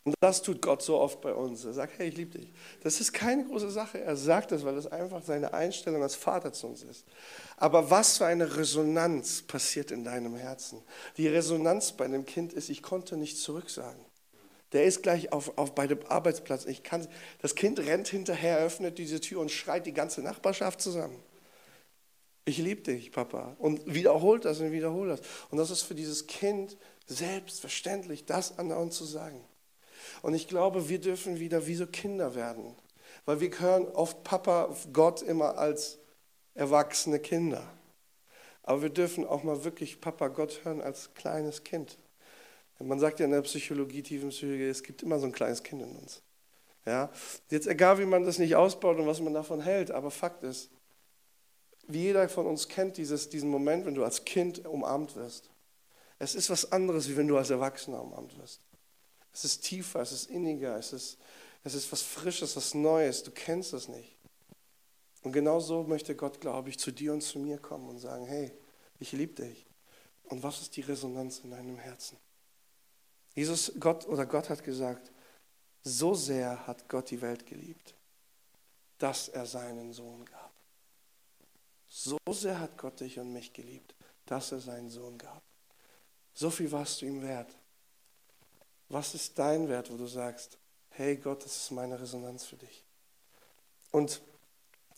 [0.05, 1.63] Und das tut Gott so oft bei uns.
[1.63, 2.51] Er sagt, hey, ich liebe dich.
[2.81, 4.01] Das ist keine große Sache.
[4.01, 7.05] Er sagt das, weil das einfach seine Einstellung als Vater zu uns ist.
[7.55, 10.81] Aber was für eine Resonanz passiert in deinem Herzen?
[11.15, 14.03] Die Resonanz bei einem Kind ist, ich konnte nicht zurücksagen.
[14.73, 16.65] Der ist gleich auf, auf bei dem Arbeitsplatz.
[16.65, 17.07] Ich kann,
[17.41, 21.17] das Kind rennt hinterher, öffnet diese Tür und schreit die ganze Nachbarschaft zusammen.
[22.43, 23.55] Ich liebe dich, Papa.
[23.59, 25.21] Und wiederholt das und wiederholt das.
[25.49, 29.41] Und das ist für dieses Kind selbstverständlich, das anderen zu sagen.
[30.21, 32.75] Und ich glaube, wir dürfen wieder wie so Kinder werden.
[33.25, 35.99] Weil wir hören oft Papa, Gott immer als
[36.55, 37.63] erwachsene Kinder.
[38.63, 41.97] Aber wir dürfen auch mal wirklich Papa Gott hören als kleines Kind.
[42.79, 45.95] Man sagt ja in der Psychologie, Tiefenpsychologie, es gibt immer so ein kleines Kind in
[45.95, 46.21] uns.
[46.85, 47.11] Ja?
[47.49, 50.69] Jetzt egal, wie man das nicht ausbaut und was man davon hält, aber Fakt ist,
[51.87, 55.49] wie jeder von uns kennt dieses, diesen Moment, wenn du als Kind umarmt wirst.
[56.19, 58.61] Es ist was anderes, wie wenn du als Erwachsener umarmt wirst.
[59.33, 61.17] Es ist tiefer, es ist inniger, es ist,
[61.63, 63.23] es ist was Frisches, was Neues.
[63.23, 64.15] Du kennst es nicht.
[65.23, 68.25] Und genau so möchte Gott, glaube ich, zu dir und zu mir kommen und sagen,
[68.25, 68.51] hey,
[68.99, 69.65] ich liebe dich.
[70.25, 72.17] Und was ist die Resonanz in deinem Herzen?
[73.33, 75.11] Jesus, Gott oder Gott hat gesagt,
[75.83, 77.95] so sehr hat Gott die Welt geliebt,
[78.97, 80.51] dass er seinen Sohn gab.
[81.87, 85.41] So sehr hat Gott dich und mich geliebt, dass er seinen Sohn gab.
[86.33, 87.55] So viel warst du ihm wert.
[88.93, 92.83] Was ist dein Wert, wo du sagst, hey Gott, das ist meine Resonanz für dich?
[93.89, 94.21] Und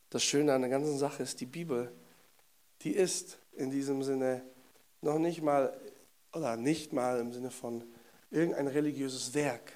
[0.09, 1.89] das Schöne an der ganzen Sache ist, die Bibel,
[2.81, 4.43] die ist in diesem Sinne
[4.99, 5.79] noch nicht mal,
[6.33, 7.85] oder nicht mal im Sinne von
[8.31, 9.71] irgendein religiöses Werk,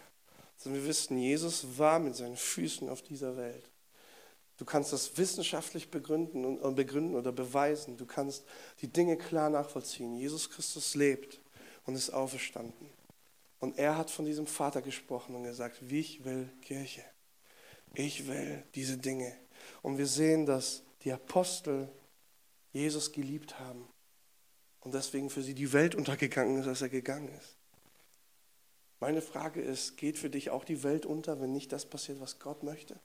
[0.57, 3.69] sondern wir wissen, Jesus war mit seinen Füßen auf dieser Welt.
[4.57, 7.95] Du kannst das wissenschaftlich begründen und begründen oder beweisen.
[7.95, 8.43] Du kannst
[8.81, 10.17] die Dinge klar nachvollziehen.
[10.17, 11.39] Jesus Christus lebt
[11.85, 12.98] und ist auferstanden.
[13.59, 17.03] Und er hat von diesem Vater gesprochen und gesagt, ich will Kirche.
[17.93, 19.35] Ich will diese Dinge.
[19.81, 21.89] Und wir sehen, dass die Apostel
[22.71, 23.87] Jesus geliebt haben
[24.81, 27.55] und deswegen für sie die Welt untergegangen ist, als er gegangen ist.
[28.99, 32.39] Meine Frage ist, geht für dich auch die Welt unter, wenn nicht das passiert, was
[32.39, 32.99] Gott möchte?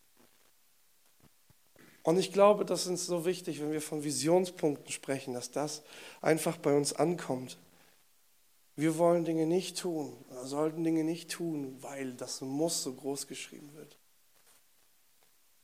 [2.03, 5.83] Und ich glaube, das ist so wichtig, wenn wir von Visionspunkten sprechen, dass das
[6.21, 7.59] einfach bei uns ankommt.
[8.77, 10.13] Wir wollen Dinge nicht tun,
[10.47, 13.97] sollten Dinge nicht tun, weil das Muss so groß geschrieben wird.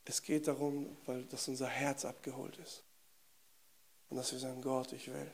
[0.05, 2.83] Es geht darum, weil das unser Herz abgeholt ist.
[4.09, 5.31] Und dass wir sagen, Gott, ich will.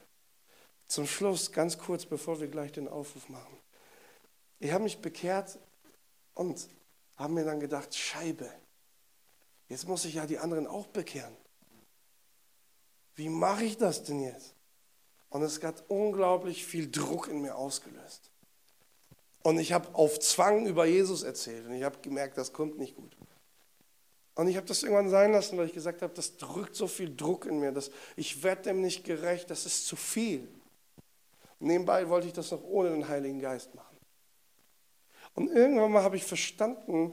[0.86, 3.56] Zum Schluss, ganz kurz, bevor wir gleich den Aufruf machen.
[4.60, 5.58] Ich habe mich bekehrt
[6.34, 6.68] und
[7.16, 8.50] habe mir dann gedacht, Scheibe,
[9.68, 11.36] jetzt muss ich ja die anderen auch bekehren.
[13.14, 14.54] Wie mache ich das denn jetzt?
[15.30, 18.30] Und es hat unglaublich viel Druck in mir ausgelöst.
[19.46, 22.96] Und ich habe auf Zwang über Jesus erzählt und ich habe gemerkt, das kommt nicht
[22.96, 23.16] gut.
[24.34, 27.14] Und ich habe das irgendwann sein lassen, weil ich gesagt habe, das drückt so viel
[27.14, 30.48] Druck in mir, dass ich werde dem nicht gerecht, das ist zu viel.
[31.60, 33.96] Und nebenbei wollte ich das noch ohne den Heiligen Geist machen.
[35.34, 37.12] Und irgendwann mal habe ich verstanden,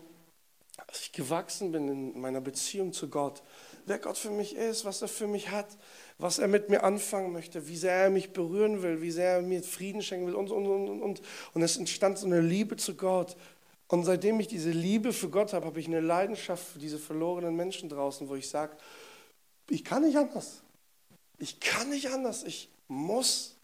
[0.88, 3.44] als ich gewachsen bin in meiner Beziehung zu Gott,
[3.86, 5.68] wer Gott für mich ist, was er für mich hat,
[6.18, 9.42] was er mit mir anfangen möchte, wie sehr er mich berühren will, wie sehr er
[9.42, 11.22] mir Frieden schenken will und, und, und, und.
[11.54, 13.36] Und es entstand so eine Liebe zu Gott.
[13.88, 17.56] Und seitdem ich diese Liebe für Gott habe, habe ich eine Leidenschaft für diese verlorenen
[17.56, 18.76] Menschen draußen, wo ich sage,
[19.70, 20.62] ich kann nicht anders.
[21.38, 22.44] Ich kann nicht anders.
[22.44, 23.56] Ich muss.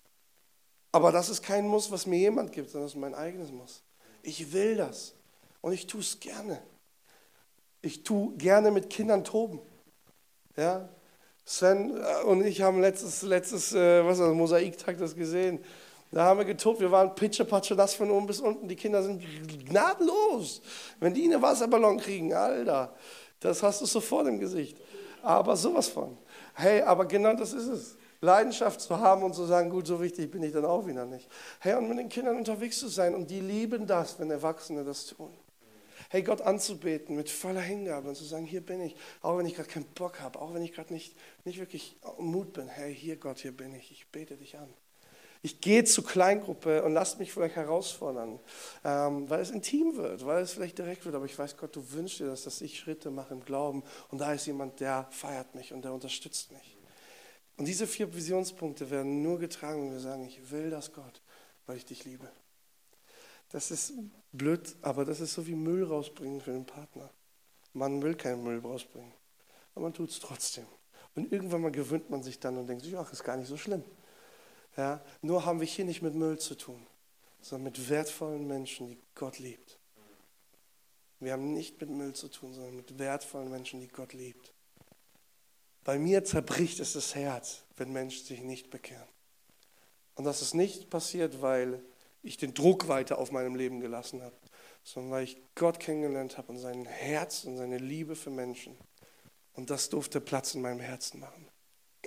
[0.91, 3.83] Aber das ist kein Muss, was mir jemand gibt, sondern das ist mein eigenes Muss.
[4.23, 5.13] Ich will das.
[5.61, 6.61] Und ich tue es gerne.
[7.81, 9.59] Ich tue gerne mit Kindern toben.
[10.55, 10.87] Ja?
[11.45, 15.59] Sven äh, und ich haben letztes, letztes äh, was das, Mosaiktag das gesehen.
[16.11, 18.67] Da haben wir getobt, wir waren pitschepatsche nass von oben bis unten.
[18.67, 19.23] Die Kinder sind
[19.65, 20.61] gnadenlos.
[20.99, 22.95] Wenn die einen Wasserballon kriegen, Alter,
[23.39, 24.77] das hast du sofort im Gesicht.
[25.21, 26.17] Aber sowas von.
[26.53, 27.97] Hey, aber genau das ist es.
[28.21, 31.29] Leidenschaft zu haben und zu sagen, gut, so wichtig bin ich dann auch wieder nicht.
[31.59, 35.05] Hey, und mit den Kindern unterwegs zu sein und die lieben das, wenn Erwachsene das
[35.05, 35.31] tun.
[36.11, 39.53] Hey, Gott anzubeten mit voller Hingabe und zu sagen, hier bin ich, auch wenn ich
[39.53, 42.67] gerade keinen Bock habe, auch wenn ich gerade nicht, nicht wirklich Mut bin.
[42.67, 44.73] Hey, hier Gott, hier bin ich, ich bete dich an.
[45.43, 48.39] Ich gehe zur Kleingruppe und lass mich vielleicht herausfordern,
[48.83, 51.13] ähm, weil es intim wird, weil es vielleicht direkt wird.
[51.13, 53.83] Aber ich weiß, Gott, du wünschst dir das, dass ich Schritte mache im Glauben.
[54.09, 56.77] Und da ist jemand, der feiert mich und der unterstützt mich.
[57.55, 61.21] Und diese vier Visionspunkte werden nur getragen, wenn wir sagen, ich will das Gott,
[61.67, 62.27] weil ich dich liebe.
[63.49, 63.93] Das ist
[64.31, 67.09] blöd, aber das ist so wie Müll rausbringen für den Partner.
[67.73, 69.11] Man will keinen Müll rausbringen,
[69.73, 70.65] aber man tut es trotzdem.
[71.15, 73.57] Und irgendwann mal gewöhnt man sich dann und denkt sich, ach, ist gar nicht so
[73.57, 73.83] schlimm.
[74.77, 76.85] Ja, nur haben wir hier nicht mit Müll zu tun,
[77.41, 79.79] sondern mit wertvollen Menschen, die Gott liebt.
[81.19, 84.53] Wir haben nicht mit Müll zu tun, sondern mit wertvollen Menschen, die Gott liebt.
[85.83, 89.07] Bei mir zerbricht es das Herz, wenn Menschen sich nicht bekehren.
[90.15, 91.81] Und das ist nicht passiert, weil
[92.21, 94.35] ich den Druck weiter auf meinem Leben gelassen habe,
[94.83, 98.77] sondern weil ich Gott kennengelernt habe und sein Herz und seine Liebe für Menschen.
[99.53, 101.47] Und das durfte Platz in meinem Herzen machen.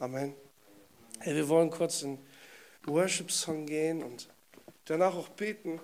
[0.00, 0.34] Amen.
[1.18, 2.18] Hey, wir wollen kurz in
[2.86, 4.28] Worship-Song gehen und
[4.86, 5.80] danach auch beten.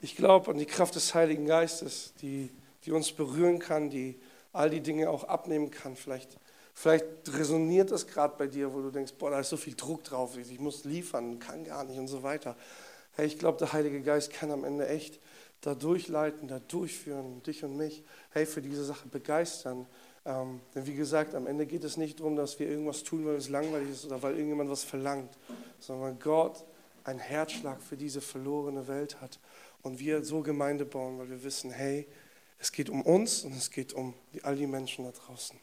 [0.00, 2.50] ich glaube an die Kraft des Heiligen Geistes, die,
[2.84, 4.18] die uns berühren kann, die
[4.52, 5.94] all die Dinge auch abnehmen kann.
[5.94, 6.38] Vielleicht,
[6.74, 10.04] vielleicht resoniert das gerade bei dir, wo du denkst, boah, da ist so viel Druck
[10.04, 12.56] drauf, ich muss liefern, kann gar nicht und so weiter.
[13.14, 15.20] Hey, ich glaube, der Heilige Geist kann am Ende echt
[15.60, 19.86] da durchleiten, da durchführen, dich und mich, hey, für diese Sache begeistern.
[20.24, 23.36] Ähm, denn wie gesagt, am Ende geht es nicht darum, dass wir irgendwas tun, weil
[23.36, 25.36] es langweilig ist oder weil irgendjemand was verlangt,
[25.78, 26.64] sondern Gott
[27.04, 29.38] einen Herzschlag für diese verlorene Welt hat
[29.82, 32.06] und wir so Gemeinde bauen, weil wir wissen, hey,
[32.58, 35.58] es geht um uns und es geht um all die Menschen da draußen.